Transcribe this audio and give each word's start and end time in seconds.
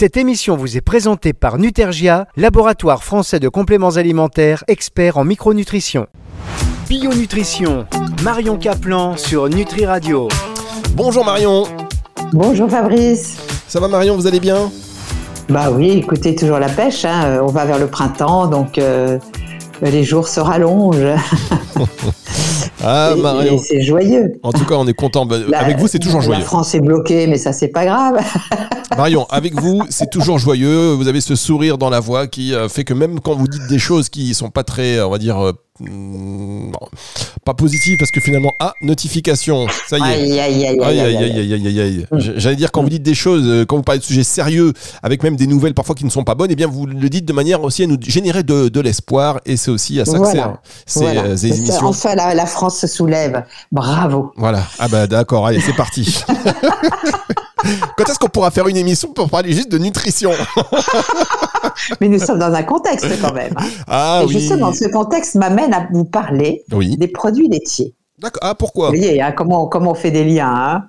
Cette 0.00 0.16
émission 0.16 0.56
vous 0.56 0.76
est 0.76 0.80
présentée 0.80 1.32
par 1.32 1.58
Nutergia, 1.58 2.28
laboratoire 2.36 3.02
français 3.02 3.40
de 3.40 3.48
compléments 3.48 3.96
alimentaires, 3.96 4.62
expert 4.68 5.16
en 5.16 5.24
micronutrition. 5.24 6.06
Bio-nutrition, 6.88 7.84
Marion 8.22 8.58
Caplan 8.58 9.16
sur 9.16 9.48
Nutri 9.48 9.86
Radio. 9.86 10.28
Bonjour 10.92 11.24
Marion. 11.24 11.64
Bonjour 12.32 12.70
Fabrice. 12.70 13.38
Ça 13.66 13.80
va 13.80 13.88
Marion, 13.88 14.14
vous 14.14 14.28
allez 14.28 14.38
bien? 14.38 14.70
Bah 15.48 15.72
oui, 15.72 15.90
écoutez, 15.90 16.36
toujours 16.36 16.60
la 16.60 16.68
pêche. 16.68 17.04
hein. 17.04 17.40
On 17.42 17.48
va 17.48 17.64
vers 17.64 17.80
le 17.80 17.88
printemps, 17.88 18.46
donc 18.46 18.78
euh, 18.78 19.18
les 19.82 20.04
jours 20.04 20.28
se 20.28 20.38
rallongent. 20.38 21.16
Ah 22.84 23.14
et 23.44 23.58
c'est 23.58 23.82
joyeux. 23.82 24.32
En 24.42 24.52
tout 24.52 24.64
cas, 24.64 24.76
on 24.76 24.86
est 24.86 24.94
content. 24.94 25.26
Bah, 25.26 25.36
La- 25.48 25.60
avec 25.60 25.78
vous, 25.78 25.88
c'est 25.88 25.98
toujours 25.98 26.20
La 26.20 26.26
joyeux. 26.26 26.42
France 26.44 26.74
est 26.74 26.80
bloquée, 26.80 27.26
mais 27.26 27.38
ça, 27.38 27.52
c'est 27.52 27.68
pas 27.68 27.84
grave. 27.84 28.18
Marion, 28.96 29.26
avec 29.30 29.54
vous, 29.60 29.82
c'est 29.90 30.10
toujours 30.10 30.38
joyeux. 30.38 30.92
Vous 30.92 31.08
avez 31.08 31.20
ce 31.20 31.36
sourire 31.36 31.78
dans 31.78 31.90
la 31.90 32.00
voix 32.00 32.26
qui 32.26 32.54
euh, 32.54 32.68
fait 32.68 32.84
que 32.84 32.94
même 32.94 33.20
quand 33.20 33.34
vous 33.34 33.48
dites 33.48 33.66
des 33.68 33.78
choses 33.78 34.08
qui 34.08 34.34
sont 34.34 34.50
pas 34.50 34.64
très, 34.64 35.00
on 35.00 35.10
va 35.10 35.18
dire, 35.18 35.52
hmm, 35.80 36.72
pas 37.44 37.54
positives, 37.54 37.96
parce 37.98 38.10
que 38.10 38.20
finalement, 38.20 38.54
ah, 38.60 38.74
notification, 38.82 39.66
ça 39.88 39.98
y 39.98 40.00
est. 40.00 40.04
Aïe, 40.04 40.40
aïe, 40.40 40.66
aïe, 40.66 40.80
Aïe, 40.82 41.00
aïe, 41.00 41.16
aïe, 41.16 41.16
aïe, 41.16 41.38
aïe, 41.40 41.54
aïe, 41.54 41.66
aïe, 41.66 41.80
aïe. 41.80 42.06
J- 42.18 42.32
J'allais 42.36 42.56
dire, 42.56 42.70
quand 42.72 42.82
vous 42.82 42.88
dites 42.90 43.02
des 43.02 43.14
choses, 43.14 43.44
euh, 43.46 43.64
quand 43.64 43.76
vous 43.76 43.82
parlez 43.82 43.98
de 44.00 44.04
sujets 44.04 44.24
sérieux, 44.24 44.72
avec 45.02 45.22
même 45.22 45.36
des 45.36 45.46
nouvelles 45.46 45.74
parfois 45.74 45.94
qui 45.94 46.04
ne 46.04 46.10
sont 46.10 46.24
pas 46.24 46.34
bonnes, 46.34 46.50
eh 46.50 46.56
bien, 46.56 46.66
vous 46.66 46.86
le 46.86 47.08
dites 47.08 47.24
de 47.24 47.32
manière 47.32 47.62
aussi 47.62 47.82
à 47.84 47.86
nous 47.86 47.96
générer 48.00 48.42
de, 48.42 48.68
de 48.68 48.80
l'espoir, 48.80 49.40
et 49.46 49.56
c'est 49.56 49.70
aussi 49.70 49.98
à 50.00 50.04
ça 50.04 50.18
que 50.18 50.26
servent 50.26 50.56
ces, 50.86 51.00
Voilà. 51.00 51.22
euh, 51.24 51.36
ces 51.36 51.48
émissions. 51.56 51.86
Enfin, 51.86 52.14
la, 52.14 52.34
la 52.34 52.46
France 52.46 52.78
se 52.78 52.86
soulève. 52.86 53.44
Bravo. 53.72 54.32
Voilà. 54.36 54.62
Ah 54.78 54.88
bah 54.88 55.06
d'accord, 55.06 55.46
allez, 55.46 55.60
c'est 55.60 55.76
parti. 55.76 56.22
Quand 57.96 58.04
est-ce 58.08 58.18
qu'on 58.18 58.28
pourra 58.28 58.50
faire 58.50 58.68
une 58.68 58.76
émission 58.76 59.12
pour 59.12 59.28
parler 59.30 59.52
juste 59.52 59.70
de 59.70 59.78
nutrition 59.78 60.30
Mais 62.00 62.08
nous 62.08 62.18
sommes 62.18 62.38
dans 62.38 62.52
un 62.52 62.62
contexte 62.62 63.06
quand 63.20 63.32
même. 63.32 63.54
Ah 63.86 64.20
Et 64.22 64.26
oui. 64.26 64.32
justement, 64.32 64.72
ce 64.72 64.86
contexte 64.88 65.34
m'amène 65.34 65.72
à 65.74 65.88
vous 65.92 66.04
parler 66.04 66.64
Oui. 66.72 66.96
des 66.96 67.08
produits 67.08 67.48
laitiers. 67.48 67.94
D'accord. 68.18 68.40
Ah 68.44 68.54
pourquoi 68.54 68.90
Vous 68.90 68.96
voyez 68.96 69.20
hein, 69.22 69.32
comment, 69.32 69.66
comment 69.68 69.92
on 69.92 69.94
fait 69.94 70.10
des 70.10 70.24
liens. 70.24 70.52
hein 70.52 70.84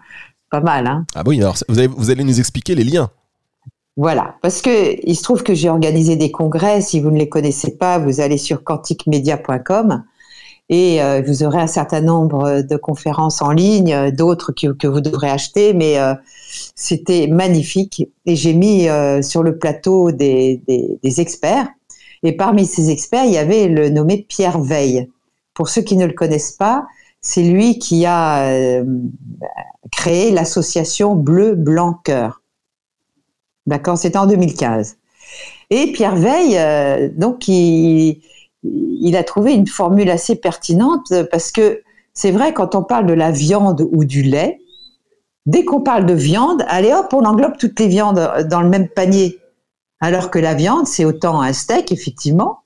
pas 0.52 0.62
mal, 0.62 0.88
hein 0.88 1.06
Ah 1.16 1.22
oui, 1.28 1.40
alors 1.42 1.56
vous, 1.68 2.10
allez 2.10 2.24
nous 2.24 2.40
expliquer 2.40 2.74
les 2.74 2.84
liens. 2.84 3.10
Voilà, 3.98 4.36
parce 4.42 4.62
que 4.64 4.96
il 5.08 5.16
se 5.16 5.22
trouve 5.22 5.44
que 5.44 5.54
j'ai 5.54 5.70
organisé 5.70 6.16
des 6.16 6.32
congrès. 6.32 6.82
Si 6.82 7.00
vous 7.00 7.12
ne 7.12 7.20
les 7.20 7.30
connaissez 7.30 7.78
pas, 7.78 8.00
vous 8.00 8.20
allez 8.20 8.38
sur 8.40 8.64
quantiquemedia.com 8.64 10.04
et 10.70 11.02
euh, 11.04 11.22
vous 11.26 11.44
aurez 11.44 11.60
un 11.60 11.68
certain 11.68 12.02
nombre 12.02 12.62
de 12.62 12.78
conférences 12.78 13.42
en 13.42 13.52
ligne, 13.52 14.12
d'autres 14.12 14.52
que, 14.52 14.68
que 14.74 14.88
vous 14.88 15.02
devrez 15.02 15.30
acheter, 15.30 15.74
mais 15.74 16.00
euh, 16.00 16.14
c'était 16.80 17.28
magnifique. 17.28 18.08
Et 18.26 18.38
j'ai 18.38 18.54
mis 18.54 18.88
euh, 18.88 19.22
sur 19.22 19.44
le 19.44 19.58
plateau 19.58 20.14
des, 20.14 20.62
experts. 21.04 21.68
Et 22.24 22.32
parmi 22.32 22.66
ces 22.66 22.90
experts, 22.90 23.26
il 23.26 23.34
y 23.34 23.38
avait 23.38 23.68
le 23.68 23.90
nommé 23.90 24.26
Pierre 24.28 24.60
Veille. 24.60 25.10
Pour 25.54 25.68
ceux 25.68 25.82
qui 25.82 25.98
ne 25.98 26.06
le 26.06 26.14
connaissent 26.14 26.54
pas, 26.54 26.88
c'est 27.20 27.44
lui 27.44 27.80
qui 27.80 28.06
a 28.06 28.48
euh, 28.48 28.86
créé 29.92 30.32
l'association 30.32 31.16
Bleu 31.16 31.54
Blanc 31.54 32.00
Cœur. 32.06 32.42
D'accord, 33.68 33.98
c'était 33.98 34.18
en 34.18 34.26
2015. 34.26 34.98
Et 35.72 35.92
Pierre 35.92 36.16
Veille, 36.16 36.58
euh, 36.58 37.10
donc, 37.14 37.50
il 37.50 38.22
a 39.16 39.24
trouvé 39.26 39.54
une 39.54 39.68
formule 39.68 40.10
assez 40.10 40.38
pertinente 40.38 41.14
parce 41.30 41.52
que 41.52 41.82
c'est 42.14 42.32
vrai, 42.32 42.54
quand 42.54 42.74
on 42.74 42.84
parle 42.84 43.06
de 43.06 43.14
la 43.14 43.32
viande 43.32 43.86
ou 43.92 44.06
du 44.06 44.24
lait, 44.24 44.60
dès 45.46 45.66
qu'on 45.66 45.82
parle 45.82 46.06
de 46.06 46.14
viande, 46.14 46.64
allez 46.68 46.94
hop, 46.94 47.14
on 47.14 47.24
englobe 47.26 47.58
toutes 47.58 47.80
les 47.80 47.88
viandes 47.88 48.46
dans 48.50 48.62
le 48.62 48.70
même 48.70 48.88
panier. 48.88 49.40
Alors 50.02 50.32
que 50.32 50.40
la 50.40 50.54
viande, 50.54 50.88
c'est 50.88 51.06
autant 51.06 51.42
un 51.42 51.54
steak, 51.54 51.92
effectivement, 51.92 52.60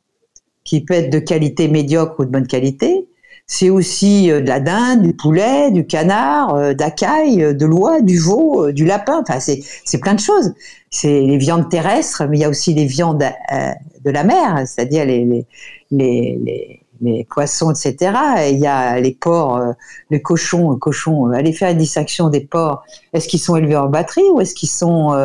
qui 0.63 0.81
peut 0.81 0.93
être 0.93 1.09
de 1.09 1.19
qualité 1.19 1.67
médiocre 1.67 2.19
ou 2.19 2.25
de 2.25 2.29
bonne 2.29 2.47
qualité. 2.47 3.07
C'est 3.45 3.69
aussi 3.69 4.31
euh, 4.31 4.41
de 4.41 4.47
la 4.47 4.59
dinde, 4.59 5.01
du 5.01 5.13
poulet, 5.13 5.69
du 5.71 5.85
canard, 5.85 6.55
euh, 6.55 6.73
de 6.73 6.81
la 6.81 6.91
caille, 6.91 7.43
euh, 7.43 7.53
de 7.53 7.65
l'oie, 7.65 8.01
du 8.01 8.17
veau, 8.17 8.71
du 8.71 8.85
lapin. 8.85 9.21
Enfin, 9.21 9.39
c'est 9.39 9.97
plein 9.99 10.13
de 10.13 10.19
choses. 10.19 10.53
C'est 10.89 11.21
les 11.21 11.37
viandes 11.37 11.69
terrestres, 11.69 12.23
mais 12.29 12.37
il 12.37 12.41
y 12.41 12.45
a 12.45 12.49
aussi 12.49 12.73
les 12.73 12.85
viandes 12.85 13.19
de 13.19 14.11
la 14.11 14.23
mer, 14.23 14.63
c'est-à-dire 14.67 15.05
les, 15.05 15.45
les, 15.91 16.82
les, 17.03 17.17
les 17.17 17.23
poissons, 17.25 17.71
etc. 17.71 18.13
Et 18.45 18.51
il 18.51 18.59
y 18.59 18.67
a 18.67 18.99
les 18.99 19.13
porcs, 19.13 19.57
euh, 19.57 19.73
les 20.09 20.21
cochons, 20.21 20.73
euh, 20.73 20.77
cochons. 20.77 21.27
euh, 21.27 21.33
allez 21.33 21.53
faire 21.53 21.71
une 21.71 21.77
distinction 21.77 22.29
des 22.29 22.41
porcs. 22.41 22.83
Est-ce 23.13 23.27
qu'ils 23.27 23.39
sont 23.39 23.55
élevés 23.55 23.75
en 23.75 23.87
batterie 23.89 24.29
ou 24.33 24.41
est-ce 24.41 24.53
qu'ils 24.53 24.69
sont 24.69 25.15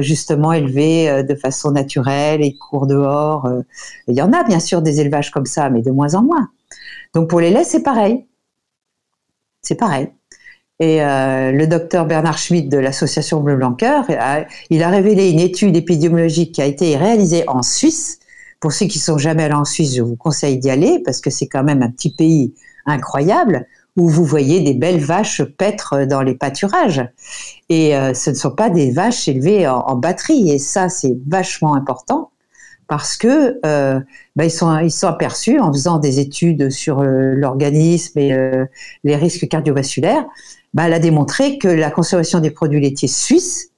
justement 0.00 0.52
élevés 0.52 1.22
de 1.22 1.34
façon 1.36 1.70
naturelle 1.70 2.42
et 2.42 2.56
courent 2.56 2.88
dehors. 2.88 3.48
Il 4.08 4.16
y 4.16 4.22
en 4.22 4.32
a 4.32 4.42
bien 4.42 4.58
sûr 4.58 4.82
des 4.82 5.00
élevages 5.00 5.30
comme 5.30 5.46
ça, 5.46 5.70
mais 5.70 5.80
de 5.82 5.92
moins 5.92 6.14
en 6.14 6.22
moins. 6.22 6.48
Donc 7.14 7.28
pour 7.28 7.40
les 7.40 7.50
laits, 7.50 7.66
c'est 7.66 7.82
pareil. 7.82 8.26
C'est 9.62 9.76
pareil. 9.76 10.08
Et 10.80 10.98
le 10.98 11.66
docteur 11.66 12.06
Bernard 12.06 12.38
Schmitt 12.38 12.68
de 12.68 12.78
l'association 12.78 13.40
Bleu 13.40 13.56
Blanc 13.56 13.76
il 14.70 14.82
a 14.82 14.88
révélé 14.88 15.30
une 15.30 15.40
étude 15.40 15.76
épidémiologique 15.76 16.52
qui 16.52 16.62
a 16.62 16.66
été 16.66 16.96
réalisée 16.96 17.44
en 17.46 17.62
Suisse. 17.62 18.18
Pour 18.60 18.72
ceux 18.72 18.86
qui 18.86 18.98
sont 18.98 19.18
jamais 19.18 19.44
allés 19.44 19.54
en 19.54 19.64
Suisse, 19.64 19.94
je 19.94 20.02
vous 20.02 20.16
conseille 20.16 20.58
d'y 20.58 20.70
aller 20.70 21.02
parce 21.04 21.20
que 21.20 21.30
c'est 21.30 21.46
quand 21.46 21.64
même 21.64 21.82
un 21.82 21.90
petit 21.90 22.10
pays 22.10 22.54
incroyable 22.86 23.66
où 23.96 24.08
vous 24.08 24.24
voyez 24.24 24.60
des 24.60 24.74
belles 24.74 25.00
vaches 25.00 25.42
paître 25.42 26.04
dans 26.04 26.22
les 26.22 26.34
pâturages. 26.34 27.02
Et 27.68 27.96
euh, 27.96 28.12
ce 28.14 28.30
ne 28.30 28.34
sont 28.34 28.50
pas 28.50 28.68
des 28.68 28.92
vaches 28.92 29.26
élevées 29.26 29.66
en, 29.66 29.96
batterie. 29.96 30.50
Et 30.50 30.58
ça, 30.58 30.88
c'est 30.88 31.16
vachement 31.26 31.74
important 31.74 32.30
parce 32.88 33.16
que 33.16 33.58
euh, 33.66 34.00
ben, 34.36 34.44
ils, 34.44 34.90
sont, 34.92 35.06
aperçus 35.08 35.58
en 35.58 35.72
faisant 35.72 35.98
des 35.98 36.20
études 36.20 36.70
sur 36.70 37.00
euh, 37.00 37.32
l'organisme 37.34 38.18
et 38.18 38.36
les 39.02 39.16
risques 39.16 39.48
cardiovasculaires. 39.48 40.26
Ben, 40.74 40.84
elle 40.84 40.94
a 40.94 40.98
démontré 40.98 41.58
que 41.58 41.68
la 41.68 41.90
consommation 41.90 42.40
des 42.40 42.50
produits 42.50 42.80
laitiers 42.80 43.08
suisses 43.08 43.70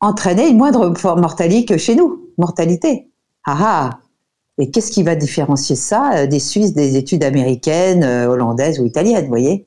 entraînait 0.00 0.48
une 0.48 0.56
moindre 0.56 0.94
mortalité 1.16 1.66
que 1.66 1.76
chez 1.76 1.94
nous. 1.94 2.30
Mortalité. 2.38 3.08
Ah 3.46 3.58
ah. 3.60 4.00
Et 4.58 4.70
qu'est-ce 4.70 4.90
qui 4.90 5.02
va 5.02 5.14
différencier 5.14 5.76
ça 5.76 6.12
euh, 6.14 6.26
des 6.26 6.40
Suisses, 6.40 6.74
des 6.74 6.96
études 6.96 7.24
américaines, 7.24 8.02
euh, 8.02 8.28
hollandaises 8.28 8.80
ou 8.80 8.86
italiennes, 8.86 9.24
vous 9.24 9.28
voyez? 9.28 9.66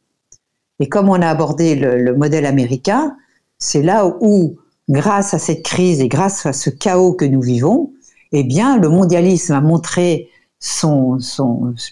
Et 0.79 0.89
comme 0.89 1.09
on 1.09 1.21
a 1.21 1.27
abordé 1.27 1.75
le, 1.75 1.97
le 2.01 2.15
modèle 2.15 2.45
américain, 2.45 3.15
c'est 3.57 3.81
là 3.81 4.05
où, 4.21 4.57
grâce 4.89 5.33
à 5.33 5.39
cette 5.39 5.63
crise 5.63 6.01
et 6.01 6.07
grâce 6.07 6.45
à 6.45 6.53
ce 6.53 6.69
chaos 6.69 7.13
que 7.13 7.25
nous 7.25 7.41
vivons, 7.41 7.91
eh 8.31 8.43
bien, 8.43 8.77
le 8.77 8.89
mondialisme 8.89 9.53
a 9.53 9.61
montré 9.61 10.29
son, 10.59 11.19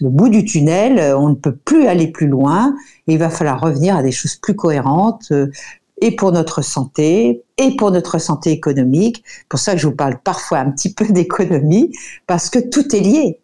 le 0.00 0.08
bout 0.10 0.28
du 0.28 0.44
tunnel, 0.44 0.98
euh, 0.98 1.18
on 1.18 1.30
ne 1.30 1.34
peut 1.34 1.56
plus 1.56 1.86
aller 1.86 2.08
plus 2.08 2.26
loin, 2.26 2.74
il 3.06 3.18
va 3.18 3.30
falloir 3.30 3.60
revenir 3.60 3.96
à 3.96 4.02
des 4.02 4.12
choses 4.12 4.36
plus 4.36 4.54
cohérentes, 4.54 5.32
et 6.00 6.12
pour 6.16 6.32
notre 6.32 6.62
santé, 6.62 7.42
et 7.56 7.76
pour 7.76 7.90
notre 7.90 8.18
santé 8.18 8.50
économique. 8.52 9.24
Pour 9.48 9.58
ça 9.58 9.72
que 9.72 9.78
je 9.78 9.86
vous 9.86 9.94
parle 9.96 10.18
parfois 10.22 10.58
un 10.58 10.70
petit 10.70 10.92
peu 10.92 11.06
d'économie, 11.10 11.92
parce 12.26 12.50
que 12.50 12.58
tout 12.58 12.94
est 12.94 13.00
lié. 13.00 13.40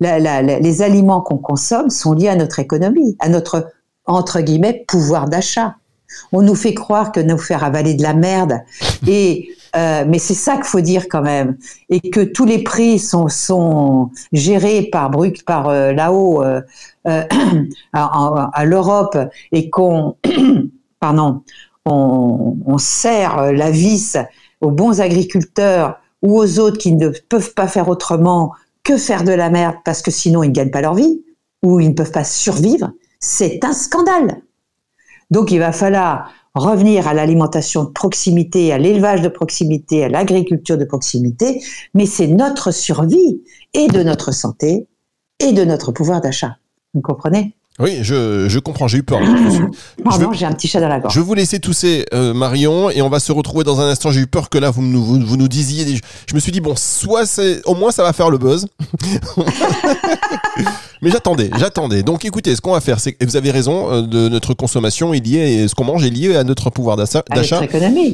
La- 0.00 0.18
la- 0.18 0.42
la- 0.42 0.58
les 0.60 0.82
aliments 0.82 1.20
qu'on 1.22 1.38
consomme 1.38 1.88
sont 1.90 2.12
liés 2.12 2.28
à 2.28 2.36
notre 2.36 2.58
économie, 2.58 3.16
à 3.18 3.28
notre, 3.30 3.66
entre 4.04 4.40
guillemets, 4.40 4.84
pouvoir 4.86 5.28
d'achat. 5.28 5.76
On 6.32 6.42
nous 6.42 6.54
fait 6.54 6.74
croire 6.74 7.12
que 7.12 7.20
nous 7.20 7.38
faire 7.38 7.64
avaler 7.64 7.94
de 7.94 8.02
la 8.02 8.14
merde, 8.14 8.60
et 9.08 9.48
euh, 9.74 10.04
mais 10.08 10.18
c'est 10.18 10.34
ça 10.34 10.54
qu'il 10.54 10.64
faut 10.64 10.80
dire 10.80 11.06
quand 11.10 11.20
même, 11.22 11.56
et 11.90 12.00
que 12.00 12.20
tous 12.20 12.44
les 12.46 12.62
prix 12.62 12.98
sont, 12.98 13.28
sont 13.28 14.10
gérés 14.32 14.82
par 14.92 15.10
Bruc, 15.10 15.44
par 15.44 15.68
euh, 15.68 15.92
là-haut 15.92 16.42
euh, 16.42 16.60
euh, 17.08 17.22
à, 17.92 18.04
à- 18.04 18.50
à 18.54 18.64
l'Europe, 18.64 19.18
et 19.52 19.68
qu'on, 19.68 20.16
pardon, 21.00 21.42
on, 21.86 22.56
on 22.66 22.78
serre 22.78 23.52
la 23.52 23.70
vis 23.70 24.18
aux 24.60 24.70
bons 24.70 25.00
agriculteurs 25.00 25.98
ou 26.22 26.38
aux 26.38 26.58
autres 26.58 26.78
qui 26.78 26.92
ne 26.92 27.10
peuvent 27.28 27.54
pas 27.54 27.68
faire 27.68 27.88
autrement 27.88 28.52
que 28.84 28.96
faire 28.96 29.24
de 29.24 29.32
la 29.32 29.50
merde 29.50 29.76
parce 29.84 30.02
que 30.02 30.10
sinon 30.10 30.42
ils 30.42 30.48
ne 30.48 30.54
gagnent 30.54 30.70
pas 30.70 30.80
leur 30.80 30.94
vie 30.94 31.22
ou 31.62 31.80
ils 31.80 31.88
ne 31.88 31.94
peuvent 31.94 32.12
pas 32.12 32.24
survivre, 32.24 32.92
c'est 33.20 33.64
un 33.64 33.72
scandale. 33.72 34.42
Donc 35.30 35.50
il 35.50 35.58
va 35.58 35.72
falloir 35.72 36.30
revenir 36.54 37.08
à 37.08 37.14
l'alimentation 37.14 37.84
de 37.84 37.90
proximité, 37.90 38.72
à 38.72 38.78
l'élevage 38.78 39.22
de 39.22 39.28
proximité, 39.28 40.04
à 40.04 40.08
l'agriculture 40.08 40.78
de 40.78 40.84
proximité, 40.84 41.62
mais 41.94 42.06
c'est 42.06 42.28
notre 42.28 42.70
survie 42.70 43.42
et 43.74 43.88
de 43.88 44.02
notre 44.02 44.32
santé 44.32 44.86
et 45.40 45.52
de 45.52 45.64
notre 45.64 45.92
pouvoir 45.92 46.20
d'achat. 46.20 46.56
Vous 46.94 47.02
comprenez? 47.02 47.54
Oui, 47.78 47.98
je, 48.02 48.46
je 48.48 48.58
comprends, 48.58 48.88
j'ai 48.88 48.98
eu 48.98 49.02
peur. 49.02 49.20
Pardon, 50.04 50.32
j'ai 50.32 50.46
un 50.46 50.52
petit 50.52 50.66
chat 50.66 50.80
dans 50.80 50.88
la 50.88 50.98
gorge. 50.98 51.12
Je 51.14 51.20
vais 51.20 51.26
vous 51.26 51.34
laisser 51.34 51.60
tousser, 51.60 52.06
euh, 52.14 52.32
Marion, 52.32 52.88
et 52.90 53.02
on 53.02 53.10
va 53.10 53.20
se 53.20 53.32
retrouver 53.32 53.64
dans 53.64 53.80
un 53.80 53.88
instant. 53.90 54.10
J'ai 54.10 54.20
eu 54.20 54.26
peur 54.26 54.48
que 54.48 54.56
là, 54.56 54.70
vous 54.70 54.80
nous, 54.82 55.04
vous, 55.04 55.20
vous 55.20 55.36
nous 55.36 55.48
disiez. 55.48 55.84
des- 55.84 56.00
Je 56.26 56.34
me 56.34 56.40
suis 56.40 56.52
dit, 56.52 56.60
bon, 56.60 56.74
soit 56.74 57.26
c'est. 57.26 57.60
Au 57.66 57.74
moins, 57.74 57.90
ça 57.90 58.02
va 58.02 58.12
faire 58.14 58.30
le 58.30 58.38
buzz. 58.38 58.66
Mais 61.02 61.10
j'attendais, 61.10 61.50
j'attendais. 61.58 62.02
Donc 62.02 62.24
écoutez, 62.24 62.54
ce 62.54 62.60
qu'on 62.60 62.72
va 62.72 62.80
faire, 62.80 63.00
c'est 63.00 63.12
que 63.12 63.24
vous 63.24 63.36
avez 63.36 63.50
raison, 63.50 63.90
euh, 63.92 64.02
de 64.02 64.28
notre 64.28 64.54
consommation 64.54 65.12
est 65.12 65.24
liée, 65.24 65.68
ce 65.68 65.74
qu'on 65.74 65.84
mange 65.84 66.04
est 66.04 66.10
lié 66.10 66.36
à 66.36 66.44
notre 66.44 66.70
pouvoir 66.70 66.96
d'achat 66.96 67.22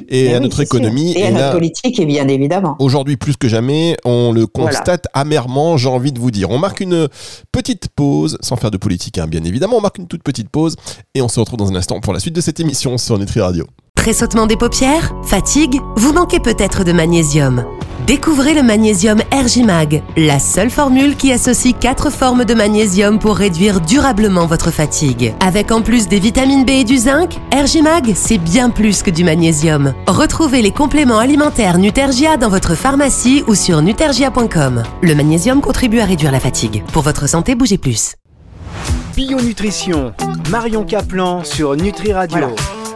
et 0.09 0.35
à 0.35 0.41
notre 0.41 0.61
économie 0.61 1.13
et, 1.17 1.25
à 1.25 1.31
notre 1.31 1.53
politique, 1.53 2.01
et 2.01 2.07
bien 2.07 2.29
évidemment. 2.29 2.77
Aujourd'hui, 2.79 3.17
plus 3.17 3.37
que 3.37 3.49
jamais, 3.49 3.97
on 4.05 4.33
le 4.33 4.47
constate 4.47 5.07
amèrement. 5.15 5.77
J'ai 5.77 5.89
envie 5.89 6.13
de 6.13 6.19
vous 6.19 6.31
dire, 6.31 6.51
on 6.51 6.59
marque 6.59 6.81
une 6.81 7.09
petite 7.53 7.89
pause, 7.89 8.39
sans 8.41 8.57
faire 8.57 8.71
de 8.71 8.77
politique, 8.77 9.19
hein, 9.19 9.27
bien 9.27 9.45
évidemment. 9.45 9.77
On 9.77 9.81
marque 9.81 9.99
une 9.99 10.07
toute 10.07 10.23
petite 10.23 10.49
pause 10.49 10.77
et 11.15 11.23
on 11.23 11.29
se 11.29 11.41
retrouve 11.41 11.59
dans 11.59 11.71
un 11.71 11.77
instant 11.77 12.01
pour 12.01 12.13
la 12.13 12.21
suite 12.21 12.35
de 12.35 12.41
cette 12.41 12.61
émission 12.61 12.99
sur 12.99 13.19
Nutri 13.19 13.41
Radio. 13.41 13.67
Tressautement 13.95 14.47
des 14.47 14.57
paupières 14.57 15.13
Fatigue 15.25 15.81
Vous 15.97 16.13
manquez 16.13 16.41
peut-être 16.41 16.85
de 16.85 16.93
magnésium. 16.93 17.65
Découvrez 18.07 18.55
le 18.55 18.65
magnésium 18.65 19.21
Ergimag, 19.31 20.03
la 20.17 20.41
seule 20.41 20.71
formule 20.71 21.15
qui 21.15 21.31
associe 21.31 21.73
quatre 21.79 22.11
formes 22.11 22.45
de 22.45 22.53
magnésium 22.53 23.21
pour 23.21 23.37
réduire 23.37 23.81
durablement 23.81 24.47
votre 24.47 24.73
fatigue. 24.73 25.35
Avec 25.39 25.71
en 25.71 25.83
plus 25.83 26.09
des 26.09 26.19
vitamines 26.19 26.65
B 26.65 26.71
et 26.71 26.85
du 26.85 26.99
zinc, 26.99 27.39
Ergimag, 27.53 28.13
c'est 28.17 28.39
bien 28.39 28.71
plus 28.71 29.05
que 29.05 29.11
du 29.11 29.23
magnésium. 29.23 29.95
Retrouvez 30.09 30.63
les 30.63 30.73
compléments 30.73 31.19
alimentaires 31.19 31.79
Nutergia 31.79 32.37
dans 32.37 32.49
votre 32.49 32.75
pharmacie 32.75 33.45
ou 33.47 33.55
sur 33.55 33.83
nutergia.com. 33.83 34.83
Le 35.01 35.15
magnésium 35.15 35.61
contribue 35.61 36.01
à 36.01 36.05
réduire 36.05 36.33
la 36.33 36.41
fatigue. 36.41 36.83
Pour 36.93 37.03
votre 37.03 37.29
santé, 37.29 37.55
bougez 37.55 37.79
plus. 37.79 38.17
Bio 39.15 39.41
Nutrition, 39.41 40.13
Marion 40.51 40.85
Caplan 40.85 41.45
sur 41.45 41.77
Nutri 41.77 42.13
Radio. 42.13 42.49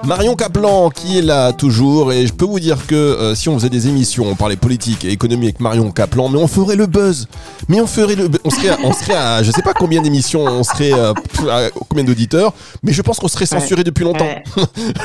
Marion 0.06 0.36
Caplan 0.36 0.88
qui 0.90 1.18
est 1.18 1.22
là 1.22 1.52
toujours 1.52 2.12
et 2.12 2.28
je 2.28 2.32
peux 2.32 2.44
vous 2.44 2.60
dire 2.60 2.86
que 2.86 2.94
euh, 2.94 3.34
si 3.34 3.48
on 3.48 3.58
faisait 3.58 3.70
des 3.70 3.88
émissions, 3.88 4.24
on 4.24 4.36
parlait 4.36 4.54
politique 4.54 5.04
et 5.04 5.10
économie 5.10 5.46
avec 5.46 5.58
Marion 5.58 5.90
Caplan, 5.90 6.28
mais 6.28 6.38
on 6.38 6.46
ferait 6.46 6.76
le 6.76 6.86
buzz. 6.86 7.26
Mais 7.68 7.80
on 7.80 7.88
ferait 7.88 8.14
le 8.14 8.30
on 8.44 8.50
serait 8.50 8.76
on 8.84 8.92
serait 8.92 9.16
à 9.16 9.42
je 9.42 9.50
sais 9.50 9.62
pas 9.62 9.72
combien 9.74 10.00
d'émissions, 10.02 10.44
on 10.44 10.62
serait 10.62 10.92
euh, 10.92 11.12
à, 11.50 11.70
combien 11.88 12.04
d'auditeurs, 12.04 12.52
mais 12.84 12.92
je 12.92 13.02
pense 13.02 13.18
qu'on 13.18 13.26
serait 13.26 13.46
censuré 13.46 13.82
depuis 13.82 14.04
longtemps. 14.04 14.28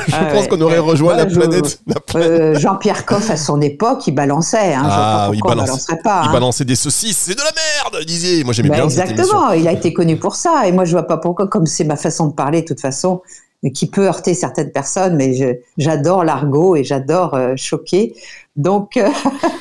je 0.06 0.32
pense 0.34 0.46
qu'on 0.46 0.60
aurait 0.60 0.78
rejoint 0.78 1.16
la, 1.16 1.26
planète, 1.26 1.80
euh, 2.14 2.56
Jean-Pierre 2.56 3.04
Coff 3.04 3.28
à 3.28 3.36
son 3.36 3.60
époque, 3.60 4.06
il 4.06 4.12
balançait 4.12 4.72
hein, 4.72 4.84
ah, 4.84 5.30
il, 5.34 5.40
balançait 5.40 5.96
pas, 6.04 6.22
il 6.24 6.28
hein. 6.28 6.32
balançait 6.32 6.64
des 6.64 6.76
saucisses, 6.76 7.18
c'est 7.26 7.34
de 7.34 7.40
la 7.40 7.50
merde, 7.90 8.06
disait. 8.06 8.44
Moi 8.44 8.52
j'aimais 8.52 8.68
bah, 8.68 8.76
bien 8.76 8.84
Exactement, 8.84 9.50
il 9.50 9.66
a 9.66 9.72
été 9.72 9.92
connu 9.92 10.16
pour 10.16 10.36
ça 10.36 10.68
et 10.68 10.70
moi 10.70 10.84
je 10.84 10.92
vois 10.92 11.08
pas 11.08 11.16
pourquoi 11.16 11.48
comme 11.48 11.66
c'est 11.66 11.84
ma 11.84 11.96
façon 11.96 12.28
de 12.28 12.34
parler 12.34 12.62
de 12.62 12.66
toute 12.66 12.80
façon 12.80 13.20
qui 13.70 13.88
peut 13.88 14.06
heurter 14.06 14.34
certaines 14.34 14.72
personnes, 14.72 15.16
mais 15.16 15.62
j'adore 15.78 16.24
l'argot 16.24 16.74
et 16.74 16.82
j'adore 16.82 17.34
euh, 17.34 17.52
choquer. 17.56 18.14
Donc, 18.56 18.96
euh, 18.96 19.08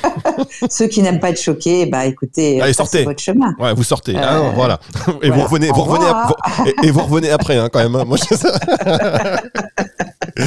ceux 0.69 0.87
qui 0.87 1.01
n'aiment 1.01 1.19
pas 1.19 1.29
être 1.29 1.41
choqués, 1.41 1.85
bah 1.85 2.05
écoutez, 2.05 2.59
Allez, 2.59 2.73
sortez. 2.73 3.03
votre 3.03 3.21
chemin. 3.21 3.55
Ouais, 3.59 3.73
vous 3.73 3.83
sortez. 3.83 4.15
Ah, 4.17 4.51
voilà. 4.55 4.79
Et 5.21 5.29
vous 5.29 5.43
revenez, 5.43 5.69
vous 5.69 5.83
revenez, 5.83 6.11
et, 6.83 6.91
vous 6.91 7.01
revenez 7.01 7.29
après, 7.29 7.57
hein, 7.57 7.69
quand 7.71 7.79
même. 7.79 7.95
Hein. 7.95 8.05
Moi, 8.05 8.17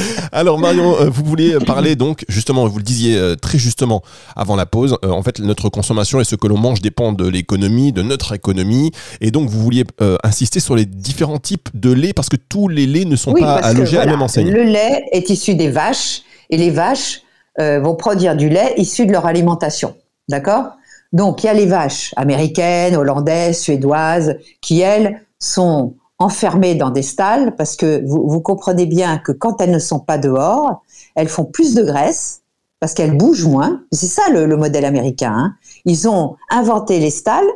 Alors 0.31 0.59
Marion, 0.59 0.95
euh, 0.99 1.09
vous 1.09 1.23
voulez 1.23 1.57
parler 1.65 1.95
donc 1.95 2.25
justement, 2.27 2.67
vous 2.67 2.77
le 2.77 2.83
disiez 2.83 3.17
euh, 3.17 3.35
très 3.35 3.57
justement 3.57 4.01
avant 4.35 4.55
la 4.55 4.65
pause. 4.65 4.97
en 5.03 5.23
fait, 5.23 5.39
notre 5.39 5.69
consommation 5.69 6.19
et 6.19 6.23
ce 6.23 6.35
que 6.35 6.47
l'on 6.47 6.57
mange 6.57 6.81
dépend 6.81 7.13
de 7.13 7.27
l'économie, 7.27 7.91
de 7.91 8.01
notre 8.01 8.33
économie, 8.33 8.91
et 9.21 9.31
donc 9.31 9.49
vous 9.49 9.61
vouliez 9.61 9.85
insister 10.23 10.59
sur 10.59 10.75
les 10.75 10.85
différents 10.85 11.39
types 11.39 11.69
de 11.73 11.91
lait 11.91 12.13
parce 12.13 12.29
que 12.29 12.37
tous 12.37 12.67
les 12.67 12.85
laits 12.85 13.07
ne 13.07 13.15
sont 13.15 13.33
pas 13.33 13.55
allogés 13.55 13.97
à 13.97 14.05
la 14.05 14.11
même 14.11 14.21
enseigne. 14.21 14.49
Le 14.51 14.63
lait 14.63 15.05
est 15.11 15.29
issu 15.29 15.55
des 15.55 15.69
vaches 15.69 16.21
et 16.49 16.57
les 16.57 16.71
vaches 16.71 17.21
euh, 17.59 17.79
vont 17.79 17.95
produire 17.95 18.35
du 18.35 18.49
lait 18.49 18.73
issu 18.77 19.05
de 19.05 19.11
leur 19.11 19.25
alimentation. 19.25 19.95
D'accord? 20.27 20.71
Donc, 21.13 21.43
il 21.43 21.47
y 21.47 21.49
a 21.49 21.53
les 21.53 21.65
vaches 21.65 22.13
américaines, 22.17 22.95
hollandaises, 22.95 23.61
suédoises, 23.61 24.35
qui, 24.61 24.81
elles, 24.81 25.21
sont 25.39 25.95
enfermées 26.19 26.75
dans 26.75 26.91
des 26.91 27.01
stalles 27.01 27.55
parce 27.57 27.75
que 27.75 28.03
vous, 28.05 28.39
comprenez 28.41 28.85
bien 28.85 29.17
que 29.17 29.31
quand 29.31 29.61
elles 29.61 29.71
ne 29.71 29.79
sont 29.79 29.99
pas 29.99 30.17
dehors, 30.17 30.83
elles 31.15 31.27
font 31.27 31.45
plus 31.45 31.75
de 31.75 31.83
graisse 31.83 32.41
parce 32.79 32.93
qu'elles 32.93 33.17
bougent 33.17 33.47
moins. 33.47 33.83
C'est 33.91 34.07
ça 34.07 34.23
le, 34.31 34.45
le, 34.45 34.57
modèle 34.57 34.85
américain. 34.85 35.33
Hein. 35.35 35.55
Ils 35.85 36.07
ont 36.07 36.35
inventé 36.49 36.99
les 36.99 37.09
stalles 37.09 37.49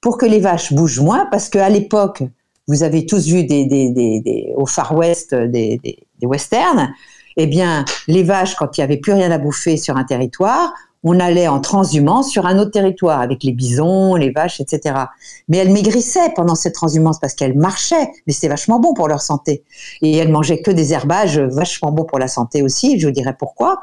pour 0.00 0.18
que 0.18 0.26
les 0.26 0.40
vaches 0.40 0.72
bougent 0.72 1.00
moins 1.00 1.26
parce 1.30 1.48
qu'à 1.48 1.68
l'époque, 1.68 2.22
vous 2.66 2.82
avez 2.82 3.06
tous 3.06 3.26
vu 3.26 3.44
des, 3.44 3.66
des 3.66 4.52
au 4.56 4.66
Far 4.66 4.94
West 4.94 5.34
des, 5.34 5.80
westerns, 6.22 6.92
eh 7.36 7.46
bien, 7.46 7.84
les 8.06 8.22
vaches, 8.22 8.54
quand 8.54 8.76
il 8.76 8.80
n'y 8.80 8.84
avait 8.84 8.96
plus 8.98 9.12
rien 9.12 9.30
à 9.30 9.38
bouffer 9.38 9.76
sur 9.76 9.96
un 9.96 10.04
territoire, 10.04 10.72
on 11.02 11.18
allait 11.18 11.48
en 11.48 11.60
transhumance 11.60 12.30
sur 12.30 12.46
un 12.46 12.58
autre 12.58 12.72
territoire 12.72 13.20
avec 13.20 13.42
les 13.42 13.52
bisons, 13.52 14.14
les 14.16 14.30
vaches, 14.30 14.60
etc. 14.60 14.94
Mais 15.48 15.58
elles 15.58 15.72
maigrissaient 15.72 16.32
pendant 16.34 16.54
cette 16.54 16.74
transhumance 16.74 17.18
parce 17.18 17.34
qu'elles 17.34 17.56
marchaient, 17.56 18.10
mais 18.26 18.32
c'était 18.32 18.48
vachement 18.48 18.80
bon 18.80 18.92
pour 18.92 19.08
leur 19.08 19.22
santé. 19.22 19.64
Et 20.02 20.16
elles 20.16 20.30
mangeaient 20.30 20.60
que 20.60 20.70
des 20.70 20.92
herbages 20.92 21.38
vachement 21.38 21.90
bons 21.90 22.04
pour 22.04 22.18
la 22.18 22.28
santé 22.28 22.62
aussi, 22.62 22.98
je 23.00 23.06
vous 23.06 23.12
dirais 23.12 23.34
pourquoi. 23.38 23.80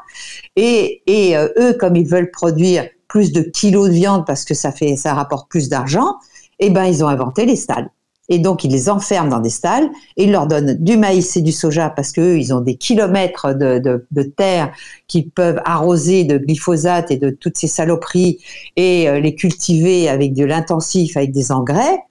Et, 0.56 1.02
euh, 1.36 1.48
eux, 1.58 1.72
comme 1.74 1.96
ils 1.96 2.06
veulent 2.06 2.30
produire 2.30 2.88
plus 3.08 3.32
de 3.32 3.42
kilos 3.42 3.88
de 3.88 3.94
viande 3.94 4.26
parce 4.26 4.44
que 4.44 4.54
ça 4.54 4.70
fait, 4.70 4.96
ça 4.96 5.14
rapporte 5.14 5.48
plus 5.48 5.68
d'argent, 5.68 6.14
eh 6.60 6.70
ben, 6.70 6.84
ils 6.84 7.02
ont 7.02 7.08
inventé 7.08 7.46
les 7.46 7.56
stalles. 7.56 7.90
Et 8.30 8.38
donc, 8.38 8.62
ils 8.64 8.70
les 8.70 8.90
enferment 8.90 9.30
dans 9.30 9.40
des 9.40 9.50
stalles 9.50 9.88
et 10.16 10.24
ils 10.24 10.32
leur 10.32 10.46
donnent 10.46 10.74
du 10.74 10.98
maïs 10.98 11.36
et 11.36 11.40
du 11.40 11.52
soja 11.52 11.88
parce 11.88 12.12
qu'eux, 12.12 12.38
ils 12.38 12.52
ont 12.52 12.60
des 12.60 12.76
kilomètres 12.76 13.54
de, 13.54 13.78
de, 14.10 14.22
terre 14.22 14.72
qu'ils 15.06 15.30
peuvent 15.30 15.60
arroser 15.64 16.24
de 16.24 16.36
glyphosate 16.36 17.10
et 17.10 17.16
de 17.16 17.30
toutes 17.30 17.56
ces 17.56 17.68
saloperies 17.68 18.38
et 18.76 19.08
euh, 19.08 19.18
les 19.18 19.34
cultiver 19.34 20.10
avec 20.10 20.34
de 20.34 20.44
l'intensif, 20.44 21.16
avec 21.16 21.32
des 21.32 21.50
engrais. 21.52 22.02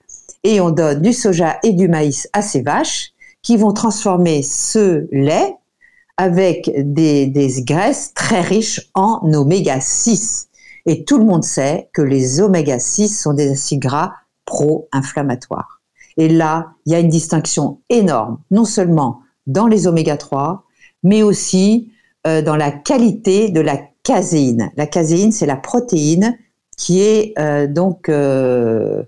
Et 0.44 0.60
on 0.60 0.72
donne 0.72 1.02
du 1.02 1.14
soja 1.14 1.60
et 1.62 1.74
du 1.74 1.88
maïs 1.88 2.28
à 2.34 2.42
ces 2.42 2.62
vaches 2.62 3.12
qui 3.44 3.56
vont 3.56 3.72
transformer 3.72 4.42
ce 4.42 5.08
lait 5.12 5.54
avec 6.18 6.72
des, 6.75 7.28
des 7.28 7.62
graisses 7.62 8.13
très 8.16 8.42
riches 8.42 8.90
en 8.96 9.22
oméga 9.34 9.80
6. 9.80 10.48
Et 10.88 11.04
tout 11.04 11.20
le 11.20 11.25
monde 11.25 11.44
sait 11.44 11.90
que 11.94 12.02
les 12.02 12.42
oméga 12.42 12.80
6 12.80 13.22
sont 13.22 13.34
des 13.34 13.52
acides 13.52 13.80
gras 13.80 14.13
pro-inflammatoires. 14.46 15.76
Et 16.18 16.30
là, 16.30 16.74
il 16.86 16.92
y 16.92 16.96
a 16.96 17.00
une 17.00 17.10
distinction 17.10 17.80
énorme, 17.90 18.40
non 18.52 18.66
seulement 18.66 19.22
dans 19.46 19.68
les 19.68 19.88
oméga 19.88 20.18
3, 20.18 20.66
mais 21.04 21.24
aussi 21.24 21.92
euh, 22.25 22.42
dans 22.42 22.56
la 22.56 22.72
qualité 22.72 23.50
de 23.50 23.62
la 23.62 23.80
caséine. 24.04 24.72
La 24.75 24.88
caséine, 24.88 25.31
c'est 25.31 25.46
la 25.46 25.56
protéine 25.56 26.38
qui 26.75 27.02
est 27.02 27.34
euh, 27.40 27.68
donc 27.68 28.10
euh, 28.10 29.04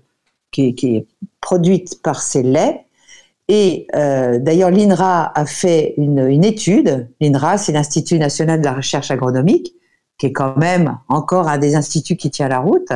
produite 1.40 2.02
par 2.02 2.22
ces 2.22 2.42
laits. 2.42 2.80
Et 3.52 3.88
d'ailleurs, 3.92 4.70
l'INRA 4.70 5.36
a 5.36 5.44
fait 5.44 5.94
une, 5.96 6.20
une 6.20 6.44
étude. 6.44 7.08
L'INRA, 7.20 7.58
c'est 7.58 7.72
l'Institut 7.72 8.16
national 8.16 8.60
de 8.60 8.64
la 8.64 8.74
recherche 8.74 9.10
agronomique, 9.10 9.74
qui 10.18 10.26
est 10.26 10.32
quand 10.32 10.56
même 10.56 10.98
encore 11.08 11.48
un 11.48 11.58
des 11.58 11.74
instituts 11.74 12.14
qui 12.14 12.30
tient 12.30 12.46
la 12.46 12.60
route. 12.60 12.92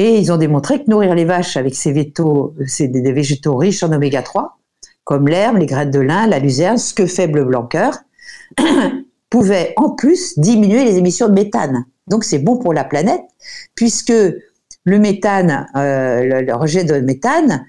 Et 0.00 0.18
ils 0.18 0.32
ont 0.32 0.38
démontré 0.38 0.82
que 0.82 0.90
nourrir 0.90 1.14
les 1.14 1.26
vaches 1.26 1.58
avec 1.58 1.74
ces 1.74 1.92
végétaux, 1.92 2.54
des 2.78 3.12
végétaux 3.12 3.54
riches 3.58 3.82
en 3.82 3.92
oméga 3.92 4.22
3, 4.22 4.56
comme 5.04 5.28
l'herbe, 5.28 5.58
les 5.58 5.66
graines 5.66 5.90
de 5.90 5.98
lin, 5.98 6.26
la 6.26 6.38
luzerne, 6.38 6.78
ce 6.78 6.94
que 6.94 7.04
fait 7.04 7.26
Bleu 7.26 7.44
Blanqueur, 7.44 7.98
pouvait 9.28 9.74
en 9.76 9.90
plus 9.90 10.38
diminuer 10.38 10.86
les 10.86 10.96
émissions 10.96 11.28
de 11.28 11.34
méthane. 11.34 11.84
Donc 12.06 12.24
c'est 12.24 12.38
bon 12.38 12.56
pour 12.56 12.72
la 12.72 12.84
planète, 12.84 13.20
puisque 13.74 14.14
le 14.84 14.98
méthane, 14.98 15.66
euh, 15.76 16.40
le, 16.44 16.54
rejet 16.54 16.84
de 16.84 16.94
méthane, 17.00 17.66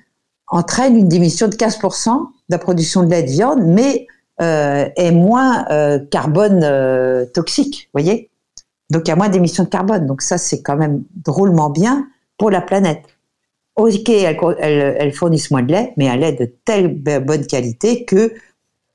entraîne 0.48 0.96
une 0.96 1.10
diminution 1.10 1.50
de 1.50 1.56
15% 1.56 2.18
de 2.18 2.26
la 2.48 2.60
production 2.60 3.04
de 3.04 3.10
lait 3.10 3.24
de 3.24 3.30
viande, 3.30 3.60
mais 3.62 4.08
euh, 4.40 4.88
est 4.96 5.12
moins 5.12 5.66
euh, 5.70 6.00
carbone 6.10 6.66
toxique, 7.34 7.90
voyez? 7.94 8.30
Donc 8.90 9.02
il 9.06 9.10
y 9.10 9.12
a 9.12 9.18
moins 9.18 9.28
d'émissions 9.28 9.66
de 9.66 9.70
carbone. 9.70 10.08
Donc 10.08 10.22
ça, 10.22 10.38
c'est 10.38 10.62
quand 10.62 10.78
même 10.78 11.04
drôlement 11.26 11.70
bien 11.70 12.08
pour 12.42 12.50
la 12.50 12.62
planète. 12.62 13.04
Ok, 13.76 14.10
elles, 14.10 15.14
fournissent 15.14 15.52
moins 15.52 15.62
de 15.62 15.72
lait, 15.72 15.94
mais 15.96 16.10
un 16.10 16.16
lait 16.16 16.32
de 16.32 16.46
telle 16.66 16.88
bonne 17.24 17.46
qualité 17.46 18.04
que 18.04 18.34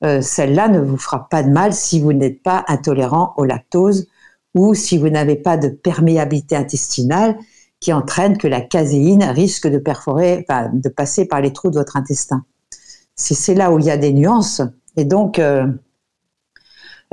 euh, 0.02 0.20
celle-là 0.20 0.66
ne 0.66 0.80
vous 0.80 0.96
fera 0.96 1.28
pas 1.28 1.44
de 1.44 1.50
mal 1.50 1.72
si 1.72 2.00
vous 2.00 2.12
n'êtes 2.12 2.42
pas 2.42 2.64
intolérant 2.66 3.34
au 3.36 3.44
lactose 3.44 4.08
ou 4.56 4.74
si 4.74 4.98
vous 4.98 5.10
n'avez 5.10 5.36
pas 5.36 5.56
de 5.56 5.68
perméabilité 5.68 6.56
intestinale 6.56 7.36
qui 7.78 7.92
entraîne 7.92 8.36
que 8.36 8.48
la 8.48 8.60
caséine 8.60 9.22
risque 9.22 9.68
de 9.68 9.78
perforer, 9.78 10.44
de 10.72 10.88
passer 10.88 11.24
par 11.24 11.40
les 11.40 11.52
trous 11.52 11.70
de 11.70 11.76
votre 11.76 11.96
intestin. 11.96 12.44
C'est 13.14 13.54
là 13.54 13.70
où 13.70 13.78
il 13.78 13.84
y 13.84 13.92
a 13.92 13.96
des 13.96 14.12
nuances. 14.12 14.60
Et 14.96 15.04
donc, 15.04 15.38
euh, 15.38 15.68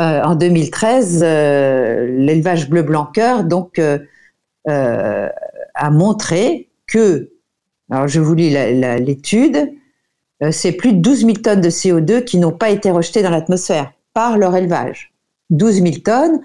euh, 0.01 0.23
en 0.23 0.33
2013, 0.33 1.21
l'élevage 1.21 2.71
bleu-blanc-cœur 2.71 3.43
donc 3.43 3.79
a 5.75 5.89
montré 5.91 6.69
que, 6.87 7.31
alors 7.89 8.07
je 8.07 8.19
vous 8.19 8.33
lis 8.33 8.49
l'étude, 8.49 9.71
euh, 10.41 10.51
c'est 10.51 10.73
plus 10.73 10.93
de 10.93 10.99
12 10.99 11.19
000 11.21 11.33
tonnes 11.43 11.61
de 11.61 11.69
CO2 11.69 12.23
qui 12.23 12.37
n'ont 12.37 12.51
pas 12.51 12.69
été 12.69 12.91
rejetées 12.91 13.21
dans 13.23 13.29
l'atmosphère 13.29 13.91
par 14.13 14.37
leur 14.37 14.55
élevage. 14.55 15.13
12 15.49 15.81
000 15.81 15.95
tonnes. 16.03 16.41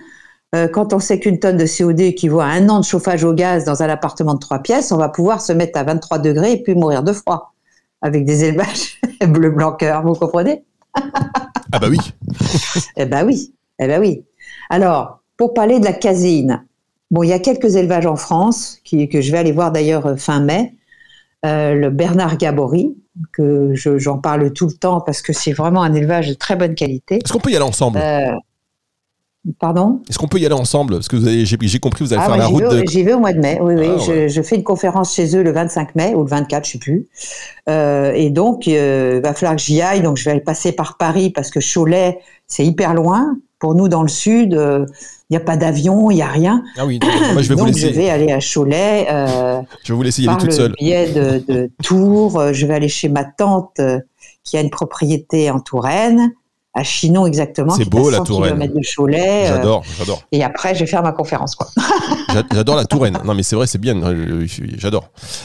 euh, 0.54 0.68
quand 0.68 0.92
on 0.92 0.98
sait 0.98 1.18
qu'une 1.20 1.38
tonne 1.38 1.56
de 1.56 1.66
CO2 1.66 2.00
équivaut 2.02 2.40
à 2.40 2.46
un 2.46 2.68
an 2.68 2.80
de 2.80 2.84
chauffage 2.84 3.24
au 3.24 3.34
gaz 3.34 3.64
dans 3.64 3.82
un 3.82 3.88
appartement 3.88 4.34
de 4.34 4.38
trois 4.38 4.60
pièces, 4.60 4.92
on 4.92 4.96
va 4.96 5.08
pouvoir 5.08 5.40
se 5.40 5.52
mettre 5.52 5.78
à 5.78 5.84
23 5.84 6.18
degrés 6.18 6.52
et 6.52 6.62
puis 6.62 6.74
mourir 6.74 7.02
de 7.02 7.12
froid 7.12 7.54
avec 8.00 8.24
des 8.24 8.44
élevages 8.44 9.00
bleu 9.28 9.50
blanc 9.50 9.72
cœur, 9.72 10.02
vous 10.04 10.14
comprenez? 10.14 10.64
Ah 11.72 11.78
bah 11.78 11.88
oui. 11.90 11.98
eh 12.96 13.04
ben 13.04 13.26
oui, 13.26 13.54
eh 13.78 13.86
ben 13.86 14.00
oui. 14.00 14.24
Alors, 14.70 15.22
pour 15.36 15.52
parler 15.54 15.80
de 15.80 15.84
la 15.84 15.92
caséine, 15.92 16.64
bon, 17.10 17.22
il 17.22 17.28
y 17.28 17.32
a 17.32 17.38
quelques 17.38 17.76
élevages 17.76 18.06
en 18.06 18.16
France 18.16 18.78
qui, 18.84 19.08
que 19.08 19.20
je 19.20 19.32
vais 19.32 19.38
aller 19.38 19.52
voir 19.52 19.72
d'ailleurs 19.72 20.06
euh, 20.06 20.16
fin 20.16 20.40
mai. 20.40 20.74
Euh, 21.46 21.74
le 21.74 21.90
Bernard 21.90 22.36
Gabory, 22.36 22.96
que 23.32 23.72
j'en 23.74 24.18
parle 24.18 24.52
tout 24.52 24.66
le 24.66 24.72
temps 24.72 25.00
parce 25.00 25.22
que 25.22 25.32
c'est 25.32 25.52
vraiment 25.52 25.82
un 25.84 25.94
élevage 25.94 26.28
de 26.28 26.34
très 26.34 26.56
bonne 26.56 26.74
qualité. 26.74 27.16
Est-ce 27.24 27.32
qu'on 27.32 27.38
peut 27.38 27.52
y 27.52 27.56
aller 27.56 27.64
ensemble? 27.64 28.00
Euh, 28.02 28.32
pardon? 29.60 30.02
Est-ce 30.10 30.18
qu'on 30.18 30.26
peut 30.26 30.40
y 30.40 30.46
aller 30.46 30.54
ensemble? 30.56 30.94
Parce 30.94 31.06
que 31.06 31.16
j'ai 31.20 31.78
compris, 31.78 32.04
vous 32.04 32.12
allez 32.12 32.22
Ah, 32.24 32.28
faire 32.28 32.36
la 32.38 32.46
route 32.46 32.64
vais, 32.64 32.82
de. 32.82 32.88
j'y 32.88 33.04
vais 33.04 33.12
au 33.12 33.20
mois 33.20 33.32
de 33.32 33.38
mai, 33.38 33.56
oui, 33.62 33.74
oui. 33.76 33.86
Ah, 33.88 33.98
je, 33.98 34.10
ouais. 34.10 34.28
je 34.28 34.42
fais 34.42 34.56
une 34.56 34.64
conférence 34.64 35.14
chez 35.14 35.36
eux 35.36 35.44
le 35.44 35.52
25 35.52 35.94
mai 35.94 36.12
ou 36.16 36.24
le 36.24 36.28
24, 36.28 36.66
je 36.66 36.72
sais 36.72 36.78
plus. 36.78 37.06
Euh, 37.68 38.10
et 38.14 38.30
donc, 38.30 38.66
il 38.66 39.20
va 39.22 39.32
falloir 39.32 39.54
que 39.54 39.62
j'y 39.62 39.80
aille. 39.80 40.02
Donc, 40.02 40.16
je 40.16 40.24
vais 40.24 40.32
aller 40.32 40.40
passer 40.40 40.72
par 40.72 40.96
Paris 40.96 41.30
parce 41.30 41.50
que 41.52 41.60
Cholet, 41.60 42.18
c'est 42.48 42.66
hyper 42.66 42.94
loin. 42.94 43.36
Pour 43.58 43.74
nous, 43.74 43.88
dans 43.88 44.02
le 44.02 44.08
sud, 44.08 44.54
euh, 44.54 44.86
il 45.28 45.32
n'y 45.32 45.36
a 45.36 45.40
pas 45.40 45.56
d'avion, 45.56 46.10
il 46.10 46.16
n'y 46.16 46.22
a 46.22 46.28
rien. 46.28 46.62
Ah 46.78 46.86
oui, 46.86 47.00
moi 47.32 47.42
je 47.42 47.48
vais 47.48 47.54
vous 47.60 47.66
laisser. 47.66 47.92
je 47.92 47.94
vais 47.98 48.08
aller 48.10 48.30
à 48.32 48.38
Cholet. 48.40 49.06
Euh, 49.10 49.60
Je 49.84 49.92
vais 49.92 49.96
vous 49.96 50.02
laisser 50.02 50.22
y 50.22 50.26
aller 50.26 50.34
par 50.34 50.38
toute 50.38 50.50
le 50.50 50.54
seule. 50.54 50.72
biais 50.78 51.10
de, 51.12 51.42
de 51.52 51.70
Tours. 51.82 52.38
Euh, 52.38 52.52
Je 52.52 52.66
vais 52.66 52.74
aller 52.74 52.88
chez 52.88 53.08
ma 53.08 53.24
tante 53.24 53.72
euh, 53.80 53.98
qui 54.44 54.56
a 54.56 54.60
une 54.60 54.70
propriété 54.70 55.50
en 55.50 55.58
Touraine, 55.60 56.30
à 56.78 56.82
Chinon 56.84 57.26
exactement. 57.26 57.74
C'est 57.74 57.84
beau, 57.88 58.10
la 58.10 58.18
100 58.18 58.24
Touraine. 58.24 58.44
kilomètres 58.52 58.74
de 58.74 58.80
Cholet. 58.96 59.44
euh, 59.46 59.56
J'adore, 59.56 59.82
j'adore. 59.98 60.22
et 60.32 60.42
après, 60.44 60.74
je 60.74 60.80
vais 60.80 60.86
faire 60.86 61.02
ma 61.02 61.12
conférence. 61.12 61.54
Quoi. 61.54 61.66
J'a- 62.32 62.42
J'adore 62.54 62.76
la 62.76 62.84
Touraine. 62.84 63.18
Non 63.24 63.34
mais 63.34 63.42
c'est 63.42 63.56
vrai, 63.56 63.66
c'est 63.66 63.78
bien. 63.78 63.96
euh, 64.02 64.46
J'adore. 64.78 65.04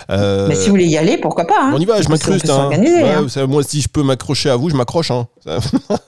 Euh, 0.09 0.47
Mais 0.47 0.55
si 0.55 0.65
vous 0.65 0.71
voulez 0.71 0.85
y 0.87 0.97
aller, 0.97 1.17
pourquoi 1.17 1.45
pas 1.45 1.55
hein 1.61 1.71
On 1.75 1.79
y 1.79 1.85
va, 1.85 2.01
je 2.01 2.07
On 2.07 2.07
on 2.07 2.11
m'incruste. 2.11 2.45
peut 2.45 2.51
hein. 2.51 2.55
s'organiser, 2.55 3.03
Ouais, 3.03 3.09
hein. 3.11 3.25
ça, 3.27 3.45
moi, 3.47 3.63
si 3.63 3.81
je 3.81 3.89
peux 3.89 4.03
m'accrocher 4.03 4.49
à 4.49 4.55
vous, 4.55 4.69
je 4.69 4.75
m'accroche. 4.75 5.11
Hein. 5.11 5.27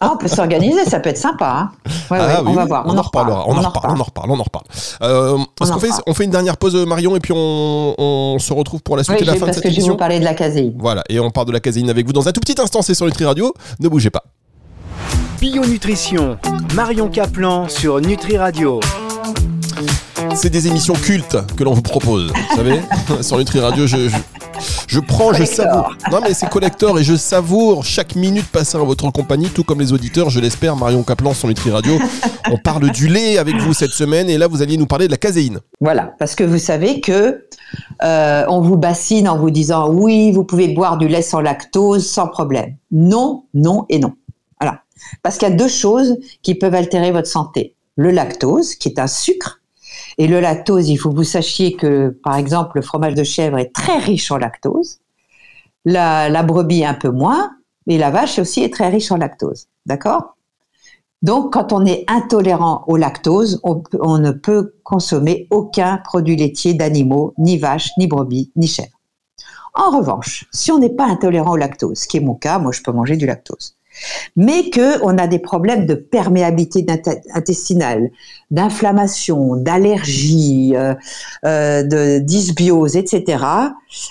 Ah, 0.02 0.12
on 0.14 0.18
peut 0.18 0.28
s'organiser, 0.28 0.86
ça 0.86 1.00
peut 1.00 1.10
être 1.10 1.18
sympa. 1.18 1.70
hein. 1.86 1.92
Ouais, 2.12 2.18
ouais, 2.20 2.26
Ah, 2.38 2.42
on 2.46 2.54
va 2.54 2.62
oui, 2.64 2.68
voir. 2.68 2.84
On, 2.88 2.98
en 2.98 3.02
reparlera. 3.02 3.44
On 3.48 3.58
en 3.58 3.62
reparle. 3.70 3.94
On 3.96 4.00
en 4.00 4.04
reparle. 4.04 4.32
On 4.32 4.40
en 4.40 4.44
reparle. 4.44 4.66
Euh, 5.02 5.38
qu'on 5.60 5.66
fait, 5.80 5.88
reparle. 5.88 6.02
on 6.08 6.14
fait 6.14 6.24
une 6.26 6.32
dernière 6.32 6.58
pause, 6.58 6.76
Marion, 6.76 7.16
et 7.16 7.20
puis 7.20 7.34
on, 7.36 7.96
on 7.98 8.38
se 8.40 8.54
retrouve 8.54 8.82
pour 8.84 8.98
la 8.98 9.04
suite 9.04 9.18
Oui, 9.18 9.24
et 9.24 9.26
la 9.26 9.34
fin 9.34 9.40
de 9.40 9.46
parce 9.46 9.56
cette 9.56 9.64
que 9.64 9.70
je 9.70 9.74
vais 9.76 9.80
émission 9.80 9.94
vous 9.94 9.98
parler 10.00 10.20
de 10.20 10.26
la 10.26 10.34
caséine. 10.34 10.74
Voilà, 10.78 11.04
et 11.10 11.20
on 11.20 11.32
part 11.32 11.46
de 11.46 11.52
la 11.52 11.60
caséine 11.60 11.90
avec 11.90 12.06
vous 12.06 12.14
dans 12.14 12.28
un 12.28 12.32
tout 12.32 12.40
petit 12.42 12.60
instant. 12.62 12.82
C'est 12.82 12.94
sur 12.94 13.06
Nutri 13.06 13.26
Radio. 13.26 13.54
Ne 13.80 13.88
bougez 13.90 14.10
pas. 14.10 14.24
Bio 15.40 15.66
Nutrition, 15.66 16.38
Marion 16.76 17.10
Caplan 17.10 17.68
sur 17.68 18.00
Nutri 18.00 18.38
Radio. 18.38 18.80
C'est 20.34 20.50
des 20.50 20.68
émissions 20.68 20.94
cultes 20.94 21.38
que 21.56 21.64
l'on 21.64 21.74
vous 21.74 21.82
propose. 21.82 22.32
Vous 22.32 22.56
savez, 22.56 22.80
sur 23.22 23.38
Nutri 23.38 23.60
Radio, 23.60 23.86
je, 23.86 24.10
je, 24.10 24.18
je 24.88 25.00
prends, 25.00 25.34
je 25.34 25.44
savoure. 25.44 25.96
Non, 26.12 26.20
mais 26.22 26.34
c'est 26.34 26.50
collector 26.50 27.00
et 27.00 27.04
je 27.04 27.16
savoure 27.16 27.84
chaque 27.84 28.16
minute 28.16 28.48
passée 28.48 28.78
en 28.78 28.86
votre 28.86 29.12
compagnie, 29.12 29.50
tout 29.50 29.64
comme 29.64 29.80
les 29.80 29.92
auditeurs, 29.92 30.30
je 30.30 30.40
l'espère. 30.40 30.76
Marion 30.76 31.04
Caplan 31.04 31.34
sur 31.34 31.48
Nutri 31.48 31.72
Radio. 31.72 32.00
On 32.52 32.58
parle 32.58 32.92
du 32.92 33.08
lait 33.08 33.38
avec 33.38 33.56
vous 33.58 33.74
cette 33.74 33.92
semaine, 33.92 34.30
et 34.30 34.38
là, 34.38 34.48
vous 34.48 34.62
alliez 34.62 34.78
nous 34.78 34.86
parler 34.86 35.08
de 35.08 35.12
la 35.12 35.18
caséine. 35.18 35.60
Voilà, 35.82 36.14
parce 36.20 36.36
que 36.36 36.44
vous 36.44 36.60
savez 36.60 37.02
que 37.02 37.46
euh, 38.04 38.46
on 38.48 38.62
vous 38.62 38.78
bassine 38.78 39.28
en 39.28 39.38
vous 39.38 39.50
disant 39.50 39.90
oui, 39.90 40.32
vous 40.32 40.44
pouvez 40.44 40.70
boire 40.70 40.98
du 40.98 41.08
lait 41.08 41.22
sans 41.22 41.42
lactose 41.42 42.08
sans 42.08 42.28
problème. 42.28 42.76
Non, 42.92 43.46
non 43.54 43.86
et 43.90 44.00
non. 44.00 44.14
Parce 45.22 45.38
qu'il 45.38 45.50
y 45.50 45.52
a 45.52 45.56
deux 45.56 45.68
choses 45.68 46.18
qui 46.42 46.56
peuvent 46.56 46.76
altérer 46.76 47.12
votre 47.12 47.28
santé. 47.28 47.76
Le 47.96 48.12
lactose, 48.12 48.76
qui 48.76 48.90
est 48.90 49.00
un 49.00 49.08
sucre, 49.08 49.62
et 50.18 50.28
le 50.28 50.40
lactose, 50.40 50.90
il 50.90 50.98
faut 50.98 51.10
que 51.12 51.16
vous 51.16 51.24
sachiez 51.24 51.76
que, 51.76 52.10
par 52.24 52.36
exemple, 52.36 52.78
le 52.78 52.82
fromage 52.82 53.16
de 53.16 53.24
chèvre 53.24 53.58
est 53.58 53.74
très 53.74 53.98
riche 53.98 54.32
en 54.32 54.38
lactose. 54.38 55.00
La, 55.84 56.44
brebis 56.44 56.84
un 56.86 56.94
peu 56.94 57.10
moins, 57.10 57.52
et 57.88 57.98
la 57.98 58.10
vache 58.10 58.40
aussi 58.40 58.64
est 58.64 58.74
très 58.74 58.90
riche 58.90 59.12
en 59.12 59.18
lactose. 59.18 59.68
D'accord? 59.86 60.36
Donc, 61.22 61.54
quand 61.54 61.74
on 61.74 61.86
est 61.86 62.06
intolérant 62.08 62.84
au 62.88 62.98
lactose, 62.98 63.60
on, 63.64 63.84
on 64.00 64.18
ne 64.18 64.32
peut 64.32 64.76
consommer 64.84 65.48
aucun 65.50 65.98
produit 65.98 66.36
laitier 66.36 66.74
d'animaux, 66.74 67.34
ni 67.38 67.58
vache, 67.58 67.90
ni 67.98 68.08
brebis, 68.08 68.52
ni 68.56 68.68
chèvre. 68.68 68.90
En 69.74 69.98
revanche, 69.98 70.46
si 70.54 70.72
on 70.72 70.80
n'est 70.80 70.90
pas 70.90 71.06
intolérant 71.06 71.52
au 71.52 71.58
lactose, 71.58 72.00
ce 72.00 72.08
qui 72.08 72.18
est 72.18 72.22
mon 72.22 72.36
cas, 72.36 72.60
moi 72.60 72.72
je 72.72 72.82
peux 72.82 72.94
manger 72.94 73.18
du 73.18 73.26
lactose, 73.26 73.76
mais 74.36 74.70
que 74.70 75.02
on 75.04 75.18
a 75.18 75.28
des 75.28 75.40
problèmes 75.40 75.86
de 75.86 75.96
perméabilité 75.96 76.86
intestinale, 77.34 78.10
d'inflammation, 78.52 79.56
d'allergie, 79.56 80.74
euh, 80.76 80.94
euh, 81.46 81.84
de 81.84 82.20
dysbiose, 82.20 82.96
etc. 82.96 83.44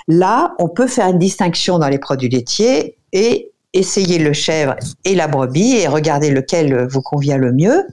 Là, 0.09 0.55
on 0.59 0.69
peut 0.69 0.87
faire 0.87 1.09
une 1.09 1.19
distinction 1.19 1.79
dans 1.79 1.89
les 1.89 1.99
produits 1.99 2.29
laitiers 2.29 2.97
et 3.13 3.51
essayer 3.73 4.19
le 4.19 4.33
chèvre 4.33 4.77
et 5.05 5.15
la 5.15 5.29
brebis 5.29 5.77
et 5.77 5.89
regarder 5.89 6.31
lequel 6.31 6.87
vous 6.87 7.03
convient 7.03 7.39
le 7.39 7.53
mieux. 7.53 7.87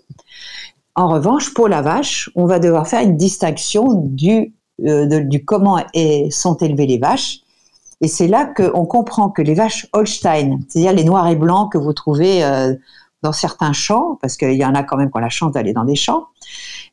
En 0.95 1.07
revanche, 1.07 1.53
pour 1.53 1.67
la 1.67 1.81
vache, 1.81 2.29
on 2.35 2.45
va 2.45 2.59
devoir 2.59 2.87
faire 2.87 3.01
une 3.01 3.17
distinction 3.17 3.85
du, 3.93 4.53
euh, 4.85 5.21
comment 5.45 5.83
sont 6.29 6.55
élevées 6.57 6.87
les 6.87 6.97
vaches. 6.97 7.39
Et 8.01 8.07
c'est 8.07 8.27
là 8.27 8.45
qu'on 8.45 8.85
comprend 8.85 9.29
que 9.29 9.41
les 9.41 9.53
vaches 9.53 9.87
Holstein, 9.93 10.59
c'est-à-dire 10.67 10.93
les 10.93 11.03
noirs 11.03 11.27
et 11.27 11.35
blancs 11.35 11.71
que 11.71 11.77
vous 11.77 11.93
trouvez 11.93 12.43
euh, 12.43 12.73
dans 13.21 13.31
certains 13.31 13.73
champs, 13.73 14.17
parce 14.21 14.37
qu'il 14.37 14.53
y 14.53 14.65
en 14.65 14.73
a 14.73 14.83
quand 14.83 14.97
même 14.97 15.11
qui 15.11 15.17
ont 15.17 15.21
la 15.21 15.29
chance 15.29 15.51
d'aller 15.51 15.71
dans 15.71 15.85
des 15.85 15.95
champs, 15.95 16.25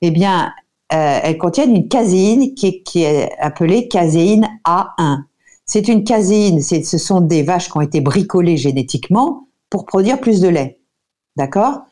eh 0.03 0.11
bien, 0.11 0.53
euh, 0.93 1.21
elles 1.23 1.39
contiennent 1.39 1.75
une 1.75 1.89
caséine 1.89 2.55
qui 2.55 3.03
est, 3.03 3.31
appelée 3.41 3.89
caséine 3.89 4.49
A1. 4.67 5.23
C'est 5.65 5.89
une 5.89 6.05
caséine, 6.05 6.61
ce 6.63 6.99
sont 6.99 7.21
des 7.21 7.43
vaches 7.43 7.71
qui 7.71 7.77
ont 7.77 7.83
été 7.83 8.01
bricolées 8.01 8.57
génétiquement 8.57 9.49
pour 9.71 9.87
produire 9.87 10.21
plus 10.21 10.41
de 10.41 10.49
lait. 10.49 10.79
D'accord? 11.37 11.83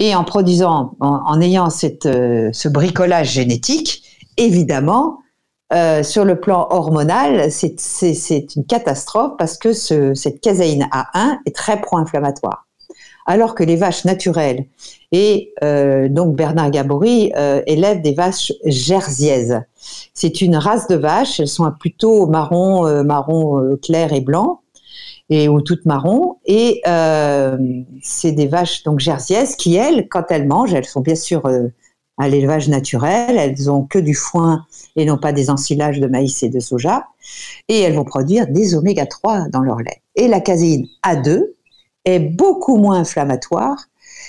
Et 0.00 0.14
en 0.14 0.24
produisant, 0.24 0.96
en, 1.00 1.20
en 1.26 1.40
ayant 1.40 1.70
cette, 1.70 2.06
euh, 2.06 2.50
ce 2.52 2.68
bricolage 2.68 3.32
génétique, 3.32 4.02
évidemment, 4.36 5.18
euh, 5.74 6.02
sur 6.02 6.24
le 6.24 6.38
plan 6.38 6.66
hormonal, 6.70 7.50
c'est- 7.50 8.54
une 8.56 8.64
catastrophe 8.66 9.32
parce 9.38 9.56
que 9.58 9.72
ce, 9.72 10.14
cette 10.14 10.40
caséine 10.40 10.88
A1 10.92 11.38
est 11.46 11.54
très 11.54 11.80
pro-inflammatoire. 11.80 12.66
Alors 13.26 13.54
que 13.54 13.64
les 13.64 13.76
vaches 13.76 14.04
naturelles, 14.04 14.66
et 15.10 15.52
euh, 15.64 16.08
donc 16.10 16.36
Bernard 16.36 16.70
Gabory 16.70 17.32
euh, 17.36 17.62
élève 17.66 18.02
des 18.02 18.12
vaches 18.12 18.52
jersiaises. 18.66 19.62
C'est 20.12 20.42
une 20.42 20.56
race 20.56 20.88
de 20.88 20.96
vaches, 20.96 21.40
elles 21.40 21.48
sont 21.48 21.70
plutôt 21.78 22.26
marron, 22.26 23.02
marron 23.02 23.76
clair 23.82 24.12
et 24.12 24.20
blanc, 24.20 24.60
et 25.30 25.48
ou 25.48 25.62
toutes 25.62 25.86
marron. 25.86 26.36
Et 26.44 26.82
c'est 28.02 28.32
des 28.32 28.46
vaches 28.46 28.82
donc 28.82 29.00
jersiaises 29.00 29.56
qui, 29.56 29.74
elles, 29.76 30.08
quand 30.08 30.24
elles 30.30 30.46
mangent, 30.46 30.74
elles 30.74 30.84
sont 30.84 31.00
bien 31.00 31.16
sûr 31.16 31.42
à 32.18 32.28
l'élevage 32.28 32.68
naturel, 32.68 33.36
elles 33.38 33.70
ont 33.70 33.82
que 33.82 33.98
du 33.98 34.14
foin 34.14 34.64
et 34.96 35.04
non 35.04 35.18
pas 35.18 35.32
des 35.32 35.50
ensilages 35.50 36.00
de 36.00 36.06
maïs 36.06 36.42
et 36.42 36.48
de 36.48 36.60
soja, 36.60 37.06
et 37.68 37.80
elles 37.80 37.94
vont 37.94 38.04
produire 38.04 38.46
des 38.46 38.74
oméga 38.74 39.06
3 39.06 39.48
dans 39.48 39.62
leur 39.62 39.78
lait. 39.78 40.02
Et 40.14 40.28
la 40.28 40.40
caséine 40.40 40.86
A2 41.04 41.42
est 42.04 42.20
beaucoup 42.20 42.76
moins 42.76 42.98
inflammatoire, 43.00 43.76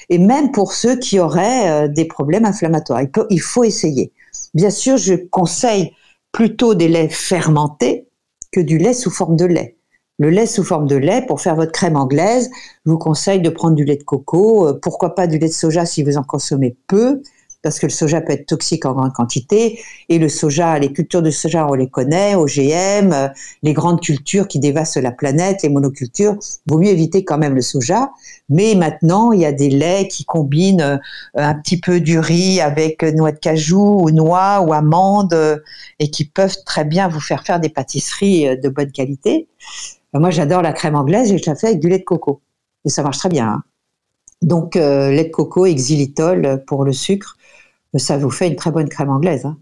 et 0.09 0.17
même 0.17 0.51
pour 0.51 0.73
ceux 0.73 0.97
qui 0.97 1.19
auraient 1.19 1.69
euh, 1.69 1.87
des 1.87 2.05
problèmes 2.05 2.45
inflammatoires. 2.45 3.01
Il, 3.01 3.09
il 3.29 3.41
faut 3.41 3.63
essayer. 3.63 4.11
Bien 4.53 4.69
sûr, 4.69 4.97
je 4.97 5.13
conseille 5.13 5.91
plutôt 6.31 6.75
des 6.75 6.87
laits 6.87 7.11
fermentés 7.11 8.07
que 8.51 8.59
du 8.59 8.77
lait 8.77 8.93
sous 8.93 9.11
forme 9.11 9.35
de 9.35 9.45
lait. 9.45 9.77
Le 10.17 10.29
lait 10.29 10.45
sous 10.45 10.63
forme 10.63 10.87
de 10.87 10.95
lait, 10.95 11.25
pour 11.25 11.41
faire 11.41 11.55
votre 11.55 11.73
crème 11.73 11.97
anglaise, 11.97 12.49
je 12.85 12.91
vous 12.91 12.97
conseille 12.97 13.41
de 13.41 13.49
prendre 13.49 13.75
du 13.75 13.83
lait 13.83 13.97
de 13.97 14.03
coco, 14.03 14.67
euh, 14.67 14.79
pourquoi 14.81 15.13
pas 15.13 15.27
du 15.27 15.37
lait 15.37 15.49
de 15.49 15.53
soja 15.53 15.85
si 15.85 16.03
vous 16.03 16.17
en 16.17 16.23
consommez 16.23 16.75
peu, 16.87 17.21
parce 17.65 17.79
que 17.79 17.87
le 17.87 17.91
soja 17.91 18.21
peut 18.21 18.33
être 18.33 18.45
toxique 18.45 18.85
en 18.85 18.93
grande 18.93 19.11
quantité, 19.11 19.79
et 20.07 20.19
le 20.19 20.29
soja, 20.29 20.77
les 20.77 20.93
cultures 20.93 21.23
de 21.23 21.31
soja, 21.31 21.65
on 21.67 21.73
les 21.73 21.89
connaît, 21.89 22.35
OGM, 22.35 23.31
les 23.63 23.73
grandes 23.73 24.01
cultures 24.01 24.47
qui 24.47 24.59
dévastent 24.59 24.97
la 24.97 25.11
planète, 25.11 25.63
les 25.63 25.69
monocultures, 25.69 26.37
vaut 26.67 26.77
mieux 26.77 26.91
éviter 26.91 27.25
quand 27.25 27.39
même 27.39 27.55
le 27.55 27.63
soja, 27.63 28.11
mais 28.49 28.75
maintenant, 28.75 29.31
il 29.31 29.41
y 29.41 29.45
a 29.45 29.51
des 29.51 29.71
laits 29.71 30.09
qui 30.09 30.25
combinent 30.25 30.81
euh, 30.81 30.97
un 31.33 31.55
petit 31.55 31.79
peu 31.79 31.99
du 31.99 32.19
riz 32.19 32.61
avec 32.61 33.01
noix 33.01 33.31
de 33.31 33.39
cajou 33.39 34.01
ou 34.03 34.11
noix 34.11 34.61
ou 34.61 34.71
amandes, 34.71 35.33
euh, 35.33 35.57
et 35.97 36.11
qui 36.11 36.25
peuvent 36.25 36.57
très 36.67 36.85
bien 36.85 37.07
vous 37.07 37.19
faire 37.19 37.43
faire 37.43 37.59
des 37.59 37.69
pâtisseries 37.69 38.47
euh, 38.47 38.55
de 38.55 38.69
bonne 38.69 38.91
qualité. 38.91 39.47
Moi, 40.13 40.29
j'adore 40.29 40.61
la 40.61 40.71
crème 40.71 40.95
anglaise 40.95 41.35
je 41.35 41.49
la 41.49 41.55
fais 41.55 41.67
avec 41.69 41.79
du 41.79 41.89
lait 41.89 41.97
de 41.97 42.03
coco. 42.03 42.41
Et 42.85 42.89
ça 42.89 43.01
marche 43.01 43.17
très 43.17 43.29
bien. 43.29 43.47
hein. 43.47 43.63
Donc, 44.43 44.75
lait 44.75 45.23
de 45.23 45.31
coco 45.31 45.65
et 45.65 45.73
xylitol 45.73 46.63
pour 46.67 46.83
le 46.83 46.93
sucre, 46.93 47.35
ça 47.99 48.17
vous 48.17 48.29
fait 48.29 48.47
une 48.47 48.55
très 48.55 48.71
bonne 48.71 48.89
crème 48.89 49.09
anglaise. 49.09 49.45
hein. 49.45 49.57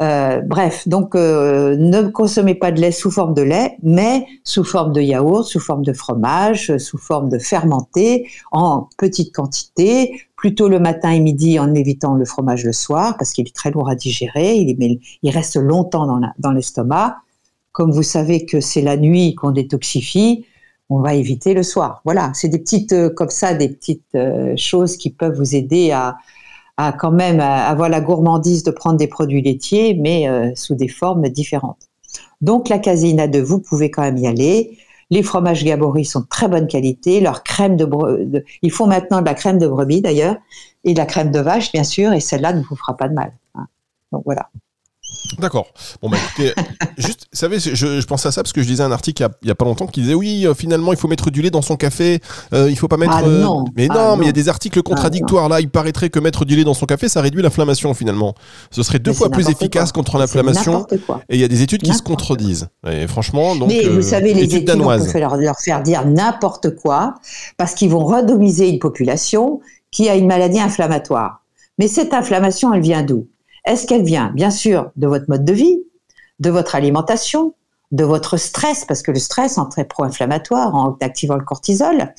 Euh, 0.00 0.40
bref, 0.42 0.86
donc 0.86 1.14
euh, 1.16 1.76
ne 1.76 2.02
consommez 2.02 2.54
pas 2.54 2.70
de 2.70 2.80
lait 2.80 2.92
sous 2.92 3.10
forme 3.10 3.34
de 3.34 3.42
lait, 3.42 3.76
mais 3.82 4.26
sous 4.44 4.62
forme 4.62 4.92
de 4.92 5.00
yaourt, 5.00 5.44
sous 5.44 5.58
forme 5.58 5.84
de 5.84 5.92
fromage, 5.92 6.76
sous 6.78 6.98
forme 6.98 7.28
de 7.28 7.38
fermenté, 7.38 8.28
en 8.52 8.88
petite 8.96 9.34
quantité, 9.34 10.20
plutôt 10.36 10.68
le 10.68 10.78
matin 10.78 11.10
et 11.10 11.18
midi 11.18 11.58
en 11.58 11.74
évitant 11.74 12.14
le 12.14 12.24
fromage 12.24 12.64
le 12.64 12.72
soir 12.72 13.16
parce 13.18 13.32
qu'il 13.32 13.46
est 13.48 13.54
très 13.54 13.72
lourd 13.72 13.88
à 13.88 13.96
digérer, 13.96 14.56
il, 14.56 15.30
reste 15.30 15.56
longtemps 15.56 16.20
dans 16.38 16.52
l'estomac. 16.52 17.16
Comme 17.72 17.90
vous 17.90 18.04
savez 18.04 18.46
que 18.46 18.60
c'est 18.60 18.82
la 18.82 18.96
nuit 18.96 19.34
qu'on 19.34 19.50
détoxifie, 19.50 20.46
on 20.90 21.00
va 21.00 21.14
éviter 21.14 21.54
le 21.54 21.62
soir. 21.62 22.00
Voilà, 22.04 22.30
c'est 22.34 22.48
des 22.48 22.58
petites 22.58 22.92
euh, 22.92 23.10
comme 23.10 23.28
ça, 23.30 23.52
des 23.54 23.68
petites 23.68 24.16
choses 24.56 24.96
qui 24.96 25.10
peuvent 25.10 25.36
vous 25.36 25.56
aider 25.56 25.90
à, 25.90 26.16
à 26.78 26.92
quand 26.92 27.10
même 27.10 27.40
avoir 27.40 27.88
la 27.88 28.00
gourmandise 28.00 28.62
de 28.62 28.70
prendre 28.70 28.96
des 28.96 29.08
produits 29.08 29.42
laitiers, 29.42 29.94
mais 30.00 30.28
euh, 30.28 30.52
sous 30.54 30.76
des 30.76 30.86
formes 30.86 31.28
différentes. 31.28 31.88
Donc 32.40 32.68
la 32.68 32.78
caséine 32.78 33.18
A2, 33.18 33.40
vous 33.40 33.58
pouvez 33.58 33.90
quand 33.90 34.02
même 34.02 34.16
y 34.16 34.28
aller. 34.28 34.78
Les 35.10 35.24
fromages 35.24 35.64
Gabori 35.64 36.04
sont 36.04 36.20
de 36.20 36.26
très 36.26 36.46
bonne 36.46 36.68
qualité. 36.68 37.20
Leur 37.20 37.42
crème 37.42 37.76
de, 37.76 38.44
ils 38.62 38.70
font 38.70 38.86
maintenant 38.86 39.20
de 39.20 39.26
la 39.26 39.34
crème 39.34 39.58
de 39.58 39.66
brebis 39.66 40.02
d'ailleurs 40.02 40.36
et 40.84 40.92
de 40.92 40.98
la 40.98 41.06
crème 41.06 41.32
de 41.32 41.40
vache 41.40 41.72
bien 41.72 41.82
sûr, 41.82 42.12
et 42.12 42.20
celle-là 42.20 42.52
ne 42.52 42.62
vous 42.62 42.76
fera 42.76 42.96
pas 42.96 43.08
de 43.08 43.14
mal. 43.14 43.32
Hein. 43.56 43.66
Donc 44.12 44.22
voilà. 44.24 44.48
D'accord. 45.38 45.68
Bon, 46.02 46.08
bah 46.08 46.16
écoutez, 46.24 46.52
juste, 46.98 47.26
vous 47.32 47.38
savez, 47.38 47.60
je, 47.60 47.74
je, 47.74 48.06
pensais 48.06 48.28
à 48.28 48.32
ça 48.32 48.42
parce 48.42 48.52
que 48.52 48.62
je 48.62 48.68
lisais 48.68 48.82
un 48.82 48.92
article 48.92 49.26
il 49.42 49.46
n'y 49.46 49.50
a, 49.50 49.54
pas 49.54 49.64
longtemps 49.64 49.86
qui 49.86 50.00
disait 50.00 50.14
oui, 50.14 50.46
euh, 50.46 50.54
finalement, 50.54 50.92
il 50.92 50.98
faut 50.98 51.08
mettre 51.08 51.30
du 51.30 51.42
lait 51.42 51.50
dans 51.50 51.62
son 51.62 51.76
café, 51.76 52.20
euh, 52.52 52.70
il 52.70 52.76
faut 52.76 52.88
pas 52.88 52.96
mettre. 52.96 53.14
Ah, 53.14 53.22
non. 53.22 53.64
mais 53.76 53.86
non, 53.86 54.16
mais 54.16 54.24
il 54.24 54.26
y 54.26 54.30
a 54.30 54.32
des 54.32 54.48
articles 54.48 54.82
contradictoires 54.82 55.48
là. 55.48 55.60
Il 55.60 55.70
paraîtrait 55.70 56.10
que 56.10 56.18
mettre 56.18 56.44
du 56.44 56.56
lait 56.56 56.64
dans 56.64 56.74
son 56.74 56.86
café, 56.86 57.08
ça 57.08 57.20
réduit 57.20 57.42
l'inflammation 57.42 57.94
finalement. 57.94 58.34
Ce 58.70 58.82
serait 58.82 58.98
deux 58.98 59.12
fois 59.12 59.30
plus 59.30 59.48
efficace 59.48 59.92
contre 59.92 60.18
l'inflammation. 60.18 60.86
Et 61.28 61.36
il 61.36 61.40
y 61.40 61.44
a 61.44 61.48
des 61.48 61.62
études 61.62 61.82
qui 61.82 61.92
se 61.92 62.02
contredisent. 62.02 62.68
Et 62.88 63.06
franchement, 63.06 63.54
donc. 63.54 63.68
Mais 63.68 63.88
vous 63.88 64.02
savez, 64.02 64.34
les 64.34 64.54
études, 64.54 64.70
on 64.70 64.98
peut 64.98 65.18
leur, 65.18 65.36
leur 65.36 65.58
faire 65.58 65.82
dire 65.82 66.06
n'importe 66.06 66.74
quoi 66.74 67.14
parce 67.56 67.74
qu'ils 67.74 67.90
vont 67.90 68.04
randomiser 68.04 68.68
une 68.68 68.78
population 68.78 69.60
qui 69.90 70.08
a 70.08 70.16
une 70.16 70.26
maladie 70.26 70.60
inflammatoire. 70.60 71.42
Mais 71.78 71.88
cette 71.88 72.12
inflammation, 72.12 72.74
elle 72.74 72.82
vient 72.82 73.02
d'où? 73.02 73.28
Est-ce 73.68 73.86
qu'elle 73.86 74.02
vient, 74.02 74.32
bien 74.34 74.50
sûr, 74.50 74.90
de 74.96 75.06
votre 75.06 75.26
mode 75.28 75.44
de 75.44 75.52
vie, 75.52 75.78
de 76.40 76.50
votre 76.50 76.74
alimentation, 76.74 77.54
de 77.92 78.02
votre 78.02 78.36
stress, 78.36 78.84
parce 78.84 79.02
que 79.02 79.10
le 79.10 79.18
stress 79.18 79.58
est 79.58 79.70
très 79.70 79.84
pro-inflammatoire 79.84 80.74
en 80.74 80.96
activant 81.00 81.36
le 81.36 81.44
cortisol? 81.44 82.14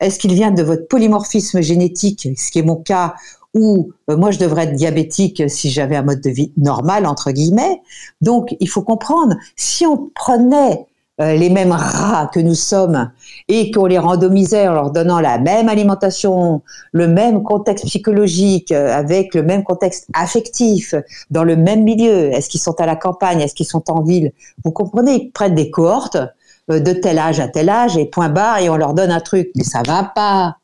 Est-ce 0.00 0.18
qu'il 0.18 0.34
vient 0.34 0.50
de 0.50 0.62
votre 0.62 0.88
polymorphisme 0.88 1.60
génétique, 1.60 2.28
ce 2.36 2.50
qui 2.50 2.58
est 2.58 2.62
mon 2.62 2.76
cas, 2.76 3.14
où 3.52 3.92
euh, 4.10 4.16
moi 4.16 4.30
je 4.30 4.38
devrais 4.38 4.64
être 4.64 4.74
diabétique 4.74 5.48
si 5.48 5.70
j'avais 5.70 5.96
un 5.96 6.02
mode 6.02 6.20
de 6.20 6.30
vie 6.30 6.52
normal, 6.56 7.06
entre 7.06 7.30
guillemets? 7.30 7.80
Donc 8.20 8.56
il 8.58 8.68
faut 8.68 8.82
comprendre, 8.82 9.36
si 9.56 9.86
on 9.86 10.10
prenait 10.14 10.86
euh, 11.20 11.34
les 11.34 11.48
mêmes 11.48 11.70
rats 11.70 12.28
que 12.32 12.40
nous 12.40 12.56
sommes 12.56 13.10
et 13.46 13.70
qu'on 13.70 13.86
les 13.86 13.98
randomisait 14.00 14.66
en 14.66 14.72
leur 14.72 14.90
donnant 14.90 15.20
la 15.20 15.38
même 15.38 15.68
alimentation, 15.68 16.62
le 16.90 17.06
même 17.06 17.44
contexte 17.44 17.84
psychologique, 17.86 18.72
euh, 18.72 18.92
avec 18.92 19.32
le 19.34 19.44
même 19.44 19.62
contexte 19.62 20.08
affectif, 20.12 20.94
dans 21.30 21.44
le 21.44 21.54
même 21.54 21.84
milieu, 21.84 22.32
est-ce 22.32 22.48
qu'ils 22.48 22.60
sont 22.60 22.80
à 22.80 22.86
la 22.86 22.96
campagne, 22.96 23.40
est-ce 23.40 23.54
qu'ils 23.54 23.66
sont 23.66 23.90
en 23.92 24.02
ville? 24.02 24.32
Vous 24.64 24.72
comprenez, 24.72 25.14
ils 25.14 25.30
prennent 25.30 25.54
des 25.54 25.70
cohortes 25.70 26.18
euh, 26.70 26.80
de 26.80 26.92
tel 26.92 27.20
âge 27.20 27.38
à 27.38 27.46
tel 27.46 27.68
âge 27.68 27.96
et 27.96 28.06
point 28.06 28.28
barre 28.28 28.58
et 28.58 28.68
on 28.68 28.76
leur 28.76 28.92
donne 28.92 29.12
un 29.12 29.20
truc. 29.20 29.50
Mais 29.54 29.64
ça 29.64 29.82
va 29.86 30.02
pas. 30.02 30.56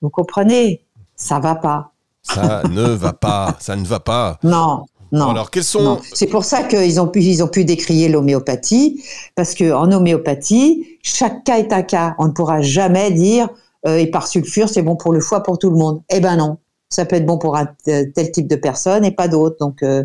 Vous 0.00 0.08
comprenez? 0.08 0.82
Ça 1.14 1.40
va 1.40 1.56
pas. 1.56 1.92
Ça 2.22 2.62
ne 2.70 2.82
va 2.82 3.12
pas. 3.12 3.54
Ça 3.58 3.76
ne 3.76 3.84
va 3.84 4.00
pas. 4.00 4.38
Non. 4.42 4.84
Non. 5.12 5.30
Alors, 5.30 5.50
quels 5.50 5.64
sont. 5.64 5.98
C'est 6.14 6.26
pour 6.26 6.44
ça 6.44 6.62
qu'ils 6.62 7.00
ont 7.00 7.08
pu, 7.08 7.20
ils 7.20 7.42
ont 7.42 7.48
pu 7.48 7.64
décrier 7.64 8.08
l'homéopathie, 8.08 9.02
parce 9.34 9.54
que 9.54 9.72
en 9.72 9.90
homéopathie, 9.90 10.98
chaque 11.02 11.44
cas 11.44 11.58
est 11.58 11.72
un 11.72 11.82
cas. 11.82 12.14
On 12.18 12.26
ne 12.26 12.32
pourra 12.32 12.62
jamais 12.62 13.10
dire, 13.10 13.48
euh, 13.86 13.96
et 13.96 14.06
par 14.06 14.26
sulfure, 14.26 14.68
c'est 14.68 14.82
bon 14.82 14.96
pour 14.96 15.12
le 15.12 15.20
foie, 15.20 15.42
pour 15.42 15.58
tout 15.58 15.70
le 15.70 15.76
monde. 15.76 16.02
Eh 16.10 16.20
ben 16.20 16.36
non. 16.36 16.58
Ça 16.92 17.04
peut 17.04 17.14
être 17.14 17.26
bon 17.26 17.38
pour 17.38 17.56
un 17.56 17.68
tel 17.84 18.32
type 18.32 18.48
de 18.48 18.56
personne 18.56 19.04
et 19.04 19.12
pas 19.12 19.28
d'autres. 19.28 19.56
Donc, 19.60 19.84
euh, 19.84 20.02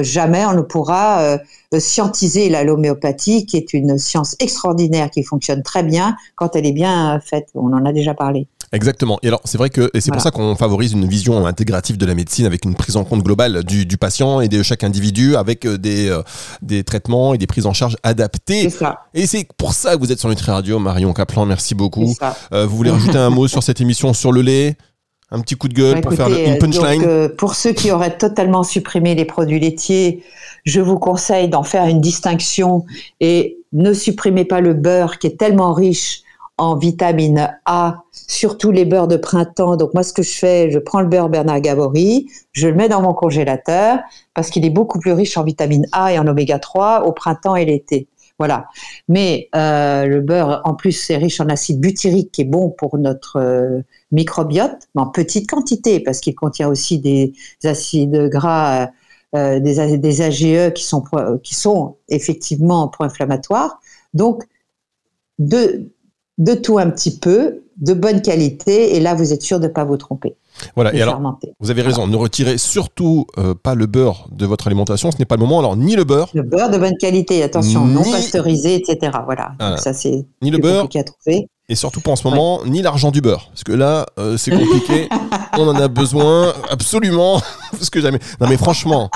jamais 0.00 0.44
on 0.44 0.54
ne 0.54 0.62
pourra 0.62 1.20
euh, 1.20 1.38
scientiser 1.78 2.48
l'homéopathie, 2.64 3.46
qui 3.46 3.56
est 3.56 3.72
une 3.72 3.98
science 3.98 4.34
extraordinaire 4.40 5.10
qui 5.10 5.22
fonctionne 5.22 5.62
très 5.62 5.84
bien 5.84 6.16
quand 6.34 6.56
elle 6.56 6.66
est 6.66 6.72
bien 6.72 7.20
faite. 7.20 7.50
On 7.54 7.72
en 7.72 7.84
a 7.84 7.92
déjà 7.92 8.14
parlé. 8.14 8.48
Exactement. 8.74 9.18
Et 9.22 9.28
alors, 9.28 9.40
c'est 9.44 9.56
vrai 9.56 9.70
que 9.70 9.90
c'est 9.98 10.10
pour 10.10 10.20
ça 10.20 10.30
qu'on 10.30 10.56
favorise 10.56 10.92
une 10.92 11.06
vision 11.06 11.46
intégrative 11.46 11.96
de 11.96 12.04
la 12.04 12.14
médecine 12.14 12.44
avec 12.44 12.64
une 12.64 12.74
prise 12.74 12.96
en 12.96 13.04
compte 13.04 13.22
globale 13.22 13.62
du, 13.64 13.86
du 13.86 13.96
patient 13.96 14.40
et 14.40 14.48
de 14.48 14.62
chaque 14.62 14.82
individu 14.84 15.36
avec 15.36 15.64
euh, 15.64 15.78
des, 15.78 16.08
euh, 16.08 16.22
des 16.60 16.82
traitements 16.82 17.34
et 17.34 17.38
des 17.38 17.46
prises 17.46 17.66
en 17.66 17.72
charge 17.72 17.96
adaptées. 18.02 18.68
Ça. 18.70 19.04
Et 19.14 19.26
c'est 19.26 19.46
pour 19.56 19.72
ça 19.72 19.94
que 19.94 20.00
vous 20.00 20.10
êtes 20.10 20.18
sur 20.18 20.28
Nutri 20.28 20.50
Radio, 20.50 20.78
Marion 20.80 21.12
Kaplan. 21.12 21.46
Merci 21.46 21.74
beaucoup. 21.74 22.14
Euh, 22.52 22.66
vous 22.66 22.76
voulez 22.76 22.90
rajouter 22.90 23.18
un 23.18 23.30
mot 23.30 23.46
sur 23.46 23.62
cette 23.62 23.80
émission 23.80 24.12
sur 24.12 24.32
le 24.32 24.42
lait? 24.42 24.76
Un 25.30 25.40
petit 25.40 25.54
coup 25.54 25.68
de 25.68 25.74
gueule 25.74 26.00
pour 26.00 26.12
faire 26.12 26.28
une 26.28 26.58
punchline. 26.58 27.00
Donc, 27.00 27.08
euh, 27.08 27.28
pour 27.28 27.54
ceux 27.54 27.72
qui 27.72 27.90
auraient 27.90 28.16
totalement 28.16 28.62
supprimé 28.62 29.14
les 29.14 29.24
produits 29.24 29.58
laitiers, 29.58 30.22
je 30.64 30.80
vous 30.80 30.98
conseille 30.98 31.48
d'en 31.48 31.62
faire 31.62 31.86
une 31.86 32.00
distinction 32.00 32.84
et 33.20 33.56
ne 33.72 33.92
supprimez 33.92 34.44
pas 34.44 34.60
le 34.60 34.74
beurre 34.74 35.18
qui 35.18 35.28
est 35.28 35.38
tellement 35.38 35.72
riche 35.72 36.23
en 36.56 36.76
vitamine 36.76 37.52
A, 37.64 38.04
surtout 38.12 38.70
les 38.70 38.84
beurres 38.84 39.08
de 39.08 39.16
printemps. 39.16 39.76
Donc 39.76 39.92
moi, 39.94 40.02
ce 40.02 40.12
que 40.12 40.22
je 40.22 40.30
fais, 40.30 40.70
je 40.70 40.78
prends 40.78 41.00
le 41.00 41.08
beurre 41.08 41.28
Bernard 41.28 41.60
Gabori, 41.60 42.28
je 42.52 42.68
le 42.68 42.74
mets 42.74 42.88
dans 42.88 43.02
mon 43.02 43.12
congélateur 43.12 43.98
parce 44.34 44.50
qu'il 44.50 44.64
est 44.64 44.70
beaucoup 44.70 45.00
plus 45.00 45.12
riche 45.12 45.36
en 45.36 45.42
vitamine 45.42 45.86
A 45.92 46.12
et 46.12 46.18
en 46.18 46.26
oméga 46.26 46.58
3 46.58 47.06
au 47.06 47.12
printemps 47.12 47.56
et 47.56 47.64
l'été. 47.64 48.08
Voilà. 48.38 48.66
Mais 49.08 49.48
euh, 49.54 50.06
le 50.06 50.20
beurre, 50.20 50.60
en 50.64 50.74
plus, 50.74 50.92
c'est 50.92 51.16
riche 51.16 51.40
en 51.40 51.48
acide 51.48 51.80
butyrique 51.80 52.32
qui 52.32 52.42
est 52.42 52.46
bon 52.46 52.70
pour 52.70 52.98
notre 52.98 53.36
euh, 53.36 53.82
microbiote, 54.10 54.88
mais 54.94 55.02
en 55.02 55.06
petite 55.06 55.48
quantité 55.48 56.00
parce 56.00 56.20
qu'il 56.20 56.34
contient 56.34 56.68
aussi 56.68 56.98
des 56.98 57.32
acides 57.64 58.28
gras, 58.28 58.88
euh, 59.36 59.60
des, 59.60 59.98
des 59.98 60.22
AGE 60.22 60.72
qui 60.74 60.84
sont, 60.84 61.04
qui 61.42 61.54
sont 61.54 61.96
effectivement 62.08 62.88
pro-inflammatoires. 62.88 63.80
Donc, 64.14 64.44
de, 65.38 65.90
de 66.38 66.54
tout 66.54 66.78
un 66.78 66.90
petit 66.90 67.18
peu, 67.18 67.62
de 67.78 67.94
bonne 67.94 68.22
qualité, 68.22 68.96
et 68.96 69.00
là 69.00 69.14
vous 69.14 69.32
êtes 69.32 69.42
sûr 69.42 69.60
de 69.60 69.66
ne 69.66 69.72
pas 69.72 69.84
vous 69.84 69.96
tromper. 69.96 70.36
Voilà, 70.76 70.94
et 70.94 71.02
alors, 71.02 71.20
vous 71.58 71.70
avez 71.70 71.82
raison, 71.82 72.06
ne 72.06 72.16
retirez 72.16 72.58
surtout 72.58 73.26
euh, 73.38 73.54
pas 73.54 73.74
le 73.74 73.86
beurre 73.86 74.28
de 74.30 74.46
votre 74.46 74.68
alimentation, 74.68 75.10
ce 75.10 75.18
n'est 75.18 75.24
pas 75.24 75.34
le 75.34 75.40
moment. 75.40 75.58
Alors, 75.58 75.76
ni 75.76 75.96
le 75.96 76.04
beurre. 76.04 76.30
Le 76.32 76.42
beurre 76.42 76.70
de 76.70 76.78
bonne 76.78 76.96
qualité, 76.96 77.42
attention, 77.42 77.84
non 77.84 78.04
pasteurisé, 78.04 78.76
etc. 78.76 79.18
Voilà, 79.24 79.52
Donc, 79.58 79.78
ça 79.78 79.92
c'est 79.92 80.24
ni 80.42 80.50
le 80.50 80.58
beurre, 80.58 80.88
à 80.94 81.02
trouver. 81.02 81.48
Et 81.68 81.74
surtout 81.74 82.00
pas 82.00 82.12
en 82.12 82.16
ce 82.16 82.28
moment, 82.28 82.60
ni 82.66 82.82
l'argent 82.82 83.10
du 83.10 83.20
beurre. 83.20 83.48
Parce 83.48 83.64
que 83.64 83.72
là, 83.72 84.06
euh, 84.18 84.36
c'est 84.36 84.50
compliqué. 84.50 85.08
On 85.58 85.66
en 85.66 85.76
a 85.76 85.88
besoin 85.88 86.52
absolument. 86.70 87.40
parce 87.72 87.90
que 87.90 88.00
jamais. 88.00 88.18
Non, 88.40 88.48
mais 88.48 88.56
franchement. 88.56 89.10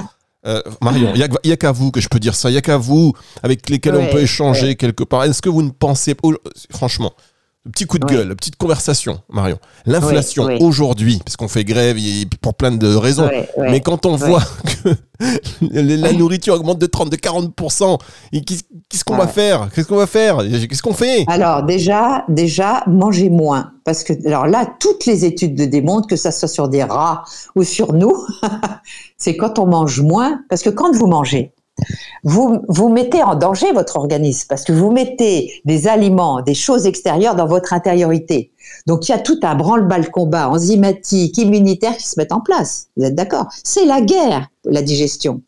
Euh, 0.49 0.63
Marion, 0.81 1.13
il 1.15 1.29
n'y 1.45 1.53
a, 1.53 1.57
qu'à 1.57 1.73
vous 1.73 1.91
que 1.91 2.01
je 2.01 2.09
peux 2.09 2.19
dire 2.19 2.35
ça, 2.35 2.49
il 2.49 2.53
n'y 2.53 2.59
a 2.59 2.63
qu'à 2.63 2.79
vous 2.79 3.13
avec 3.43 3.69
lesquels 3.69 3.97
on 3.97 4.07
peut 4.07 4.21
échanger 4.21 4.77
quelque 4.77 5.05
part. 5.05 5.25
Est-ce 5.25 5.43
que 5.43 5.49
vous 5.51 5.63
ne 5.63 5.71
pensez 5.71 6.15
pas, 6.15 6.29
franchement, 6.71 7.13
petit 7.73 7.87
coup 7.87 7.99
de 7.99 8.07
gueule, 8.07 8.35
petite 8.37 8.57
conversation, 8.57 9.21
Marion. 9.29 9.59
L'inflation 9.87 10.49
aujourd'hui, 10.61 11.21
parce 11.25 11.37
qu'on 11.37 11.49
fait 11.49 11.65
grève 11.65 11.97
pour 12.41 12.55
plein 12.55 12.73
de 12.73 12.95
raisons, 12.95 13.29
mais 13.59 13.81
quand 13.81 14.07
on 14.07 14.17
voit 14.17 14.43
que 14.85 14.95
la 15.61 16.13
nourriture 16.13 16.55
augmente 16.55 16.79
de 16.79 16.87
30, 16.87 17.11
de 17.11 17.17
40%, 17.17 17.99
qu'est-ce 18.33 19.05
qu'on 19.05 19.17
va 19.17 19.27
faire? 19.27 19.69
Qu'est-ce 19.75 19.89
qu'on 19.89 19.97
va 19.97 20.07
faire? 20.07 20.39
Qu'est-ce 20.69 20.83
qu'on 20.83 20.95
fait? 20.95 21.25
Alors 21.29 21.65
déjà, 21.65 22.25
déjà, 22.29 22.83
mangez 22.87 23.31
moins. 23.31 23.73
Parce 23.85 24.05
que, 24.05 24.13
alors 24.27 24.47
là, 24.47 24.67
toutes 24.81 25.07
les 25.07 25.25
études 25.25 25.59
le 25.59 25.67
démontrent, 25.67 26.09
que 26.09 26.17
ça 26.17 26.31
soit 26.31 26.49
sur 26.49 26.69
des 26.69 26.85
rats 26.85 27.25
ou 27.57 27.65
sur 27.65 27.93
nous, 27.95 28.15
c'est 29.17 29.37
quand 29.37 29.59
on 29.59 29.67
mange 29.67 30.01
moins, 30.01 30.41
parce 30.49 30.63
que 30.63 30.71
quand 30.71 30.95
vous 30.95 31.07
mangez, 31.07 31.53
vous, 32.25 32.61
vous 32.69 32.89
mettez 32.89 33.23
en 33.23 33.35
danger 33.35 33.73
votre 33.73 33.97
organisme 33.97 34.47
parce 34.49 34.65
que 34.65 34.73
vous 34.73 34.91
mettez 34.91 35.53
des 35.65 35.89
aliments, 35.89 36.43
des 36.43 36.55
choses 36.55 36.87
extérieures 36.87 37.35
dans 37.35 37.47
votre 37.47 37.73
intériorité. 37.73 38.53
Donc 38.87 39.09
il 39.09 39.13
y 39.13 39.15
a 39.15 39.19
tout 39.19 39.39
un 39.43 39.55
branle-bas 39.55 40.03
combat 40.05 40.49
enzymatique, 40.49 41.39
immunitaire 41.39 41.97
qui 41.97 42.07
se 42.07 42.19
met 42.19 42.33
en 42.33 42.41
place. 42.41 42.89
Vous 42.97 43.05
êtes 43.05 43.15
d'accord? 43.15 43.47
C'est 43.65 43.85
la 43.85 44.01
guerre, 44.01 44.49
la 44.65 44.83
digestion. 44.83 45.43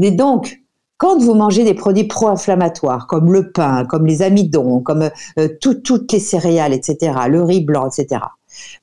Et 0.00 0.10
donc, 0.10 0.60
quand 0.96 1.18
vous 1.18 1.34
mangez 1.34 1.64
des 1.64 1.74
produits 1.74 2.04
pro-inflammatoires 2.04 3.06
comme 3.06 3.32
le 3.32 3.50
pain, 3.50 3.84
comme 3.84 4.06
les 4.06 4.22
amidons, 4.22 4.80
comme 4.80 5.10
euh, 5.38 5.48
toutes 5.60 6.12
les 6.12 6.18
céréales, 6.18 6.72
etc., 6.72 7.12
le 7.28 7.42
riz 7.42 7.60
blanc, 7.60 7.88
etc., 7.88 8.20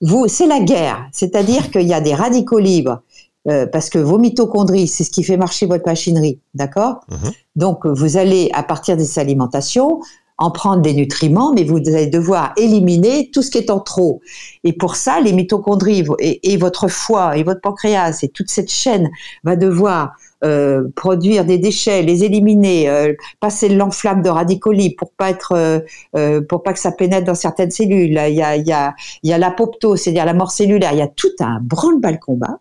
vous, 0.02 0.28
c'est 0.28 0.48
la 0.48 0.60
guerre. 0.60 1.08
C'est-à-dire 1.14 1.72
qu'il 1.72 1.88
y 1.88 1.94
a 1.94 2.02
des 2.02 2.14
radicaux 2.14 2.60
libres 2.60 3.02
euh, 3.50 3.66
parce 3.66 3.90
que 3.90 3.98
vos 3.98 4.18
mitochondries, 4.18 4.88
c'est 4.88 5.04
ce 5.04 5.12
qui 5.12 5.24
fait 5.24 5.38
marcher 5.38 5.66
votre 5.66 5.86
machinerie, 5.86 6.40
d'accord? 6.54 7.02
Mhm. 7.10 7.32
Donc, 7.56 7.86
vous 7.86 8.18
allez, 8.18 8.50
à 8.54 8.64
partir 8.64 8.98
de 8.98 9.04
ces 9.04 9.20
alimentations, 9.20 10.02
en 10.42 10.50
prendre 10.50 10.82
des 10.82 10.94
nutriments, 10.94 11.54
mais 11.54 11.64
vous 11.64 11.78
allez 11.88 12.08
devoir 12.08 12.54
éliminer 12.58 13.30
tout 13.32 13.44
ce 13.44 13.52
qui 13.52 13.60
est 13.60 13.70
en 13.70 13.80
trop. 13.80 14.22
Et 14.64 14.74
pour 14.74 14.96
ça, 14.96 15.22
les 15.22 15.34
mitochondries 15.34 16.04
et, 16.20 16.58
votre 16.58 16.88
foie 16.88 17.38
et 17.38 17.44
votre 17.44 17.62
pancréas 17.62 18.20
et 18.24 18.30
toute 18.30 18.50
cette 18.50 18.72
chaîne 18.72 19.12
va 19.44 19.56
devoir 19.56 20.14
euh, 20.44 20.88
produire 20.96 21.46
des 21.46 21.60
déchets, 21.60 22.02
les 22.02 22.24
éliminer, 22.24 22.90
euh, 22.90 23.14
passer 23.40 23.70
l'enflamme 23.70 24.24
de 24.24 24.30
radicaux 24.30 24.72
libres 24.72 24.96
pour 24.98 25.12
pas 25.12 25.30
être, 25.30 25.84
euh, 26.16 26.42
pour 26.42 26.64
pas 26.64 26.74
que 26.74 26.80
ça 26.80 26.92
pénètre 26.92 27.28
dans 27.28 27.36
certaines 27.36 27.70
cellules. 27.70 28.20
Il 28.28 28.34
y 28.34 28.42
a, 28.42 28.56
il 28.56 28.68
y 28.68 28.72
a, 28.74 28.96
il 29.22 29.30
y 29.30 29.34
a 29.34 29.38
l'apoptose, 29.38 30.02
c'est-à-dire 30.02 30.26
la 30.26 30.34
mort 30.34 30.50
cellulaire. 30.50 30.94
Il 30.94 30.98
y 30.98 31.04
a 31.04 31.08
tout 31.08 31.36
un 31.40 31.60
branle-bas 31.62 32.18
combat, 32.18 32.58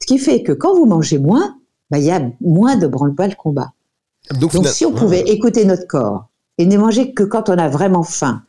ce 0.00 0.06
qui 0.06 0.18
fait 0.18 0.42
que 0.42 0.52
quand 0.52 0.74
vous 0.74 0.86
mangez 0.86 1.18
moins, 1.18 1.56
bah, 1.90 1.98
il 1.98 2.04
y 2.04 2.10
a 2.10 2.20
moins 2.40 2.76
de 2.76 2.86
branle-bas 2.86 3.30
combat. 3.34 3.72
Donc, 4.40 4.52
Donc 4.52 4.66
si 4.66 4.84
on 4.84 4.92
pouvait 4.92 5.20
écouter 5.20 5.64
notre 5.64 5.86
corps 5.86 6.26
et 6.58 6.66
ne 6.66 6.76
manger 6.76 7.12
que 7.12 7.22
quand 7.22 7.48
on 7.48 7.58
a 7.58 7.68
vraiment 7.68 8.02
faim, 8.02 8.42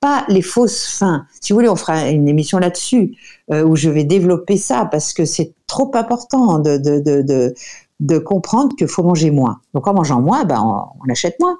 pas 0.00 0.24
les 0.28 0.42
fausses 0.42 0.84
fins. 0.84 1.26
Si 1.40 1.52
vous 1.52 1.58
voulez, 1.58 1.68
on 1.68 1.76
fera 1.76 2.08
une 2.10 2.28
émission 2.28 2.58
là-dessus 2.58 3.16
euh, 3.52 3.62
où 3.62 3.76
je 3.76 3.88
vais 3.88 4.04
développer 4.04 4.56
ça 4.56 4.86
parce 4.90 5.12
que 5.12 5.24
c'est 5.24 5.54
trop 5.66 5.90
important 5.94 6.58
de, 6.58 6.76
de, 6.76 6.98
de, 6.98 7.22
de, 7.22 7.54
de 8.00 8.18
comprendre 8.18 8.74
qu'il 8.76 8.88
faut 8.88 9.04
manger 9.04 9.30
moins. 9.30 9.60
Donc 9.74 9.86
en 9.86 9.94
mangeant 9.94 10.20
moins, 10.20 10.44
ben, 10.44 10.60
on, 10.60 11.06
on 11.06 11.10
achète 11.10 11.38
moins. 11.40 11.56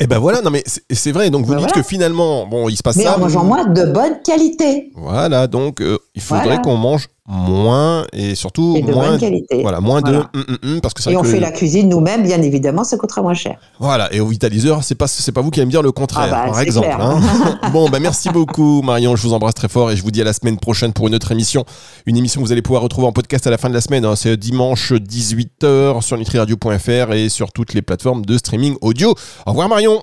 Et 0.00 0.04
eh 0.04 0.06
ben 0.06 0.18
voilà, 0.18 0.42
non 0.42 0.50
mais 0.50 0.64
c'est 0.90 1.12
vrai. 1.12 1.30
Donc 1.30 1.46
vous 1.46 1.54
ben 1.54 1.60
dites 1.60 1.72
que 1.72 1.82
finalement, 1.82 2.46
bon, 2.46 2.68
il 2.68 2.76
se 2.76 2.82
passe 2.82 2.96
mais 2.96 3.04
ça. 3.04 3.16
en 3.16 3.20
mangeant 3.20 3.44
moins 3.44 3.66
de 3.66 3.84
bonne 3.84 4.20
qualité. 4.22 4.92
Voilà, 4.96 5.46
donc 5.46 5.80
euh, 5.80 5.98
il 6.14 6.22
faudrait 6.22 6.60
qu'on 6.62 6.76
mange 6.76 7.08
moins 7.30 8.06
et 8.14 8.34
surtout 8.34 8.74
et 8.76 8.82
de 8.82 8.90
moins 8.92 9.10
bonne 9.10 9.20
qualité. 9.20 9.60
Voilà, 9.60 9.80
moins 9.80 10.00
de 10.00 10.16
hum, 10.16 10.26
hum, 10.34 10.58
hum, 10.64 10.80
parce 10.80 10.94
que 10.94 11.10
et 11.10 11.16
on 11.16 11.20
que 11.22 11.28
fait 11.28 11.40
la 11.40 11.50
cuisine 11.50 11.88
nous-mêmes, 11.88 12.22
bien 12.22 12.40
évidemment, 12.40 12.84
ça 12.84 12.96
coûtera 12.96 13.20
moins 13.20 13.34
cher. 13.34 13.58
Voilà, 13.78 14.12
et 14.14 14.20
au 14.20 14.26
vitaliseur, 14.26 14.82
c'est 14.82 14.94
pas 14.94 15.06
c'est 15.06 15.30
pas 15.32 15.42
vous 15.42 15.50
qui 15.50 15.60
allez 15.60 15.66
me 15.66 15.70
dire 15.70 15.82
le 15.82 15.92
contraire, 15.92 16.28
Ah 16.32 16.46
bah, 16.46 16.50
par 16.52 16.60
exemple. 16.60 16.88
hein. 16.98 17.20
bon, 17.72 17.88
bah 17.90 18.00
merci 18.00 18.30
beaucoup 18.30 18.80
Marion, 18.82 19.14
je 19.14 19.22
vous 19.22 19.34
embrasse 19.34 19.54
très 19.54 19.68
fort 19.68 19.90
et 19.90 19.96
je 19.96 20.02
vous 20.02 20.10
dis 20.10 20.22
à 20.22 20.24
la 20.24 20.32
semaine 20.32 20.56
prochaine 20.58 20.92
pour 20.94 21.06
une 21.06 21.14
autre 21.14 21.30
émission, 21.30 21.64
une 22.06 22.16
émission 22.16 22.40
que 22.40 22.46
vous 22.46 22.52
allez 22.52 22.62
pouvoir 22.62 22.82
retrouver 22.82 23.06
en 23.06 23.12
podcast 23.12 23.46
à 23.46 23.50
la 23.50 23.58
fin 23.58 23.68
de 23.68 23.74
la 23.74 23.80
semaine. 23.82 24.04
hein. 24.06 24.16
C'est 24.16 24.36
dimanche 24.38 24.92
18h 24.92 26.00
sur 26.00 26.16
nutriradio.fr 26.16 27.12
et 27.12 27.28
sur 27.28 27.52
toutes 27.52 27.74
les 27.74 27.82
plateformes 27.82 28.24
de 28.24 28.38
streaming 28.38 28.76
audio. 28.80 29.14
Au 29.46 29.50
revoir 29.50 29.68
Marion. 29.68 30.02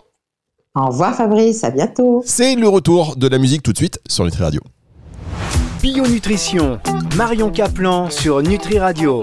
Au 0.76 0.88
revoir 0.88 1.16
Fabrice, 1.16 1.64
à 1.64 1.72
bientôt. 1.72 2.22
C'est 2.26 2.56
le 2.56 2.68
retour 2.68 3.16
de 3.16 3.28
la 3.28 3.38
musique 3.40 3.64
tout 3.64 3.72
de 3.72 3.78
suite 3.78 4.00
sur 4.08 4.26
Nutri 4.26 4.44
Radio. 4.44 4.62
Bio 5.86 6.08
Nutrition, 6.08 6.80
Marion 7.16 7.52
Caplan 7.52 8.10
sur 8.10 8.42
Nutri 8.42 8.80
Radio. 8.80 9.14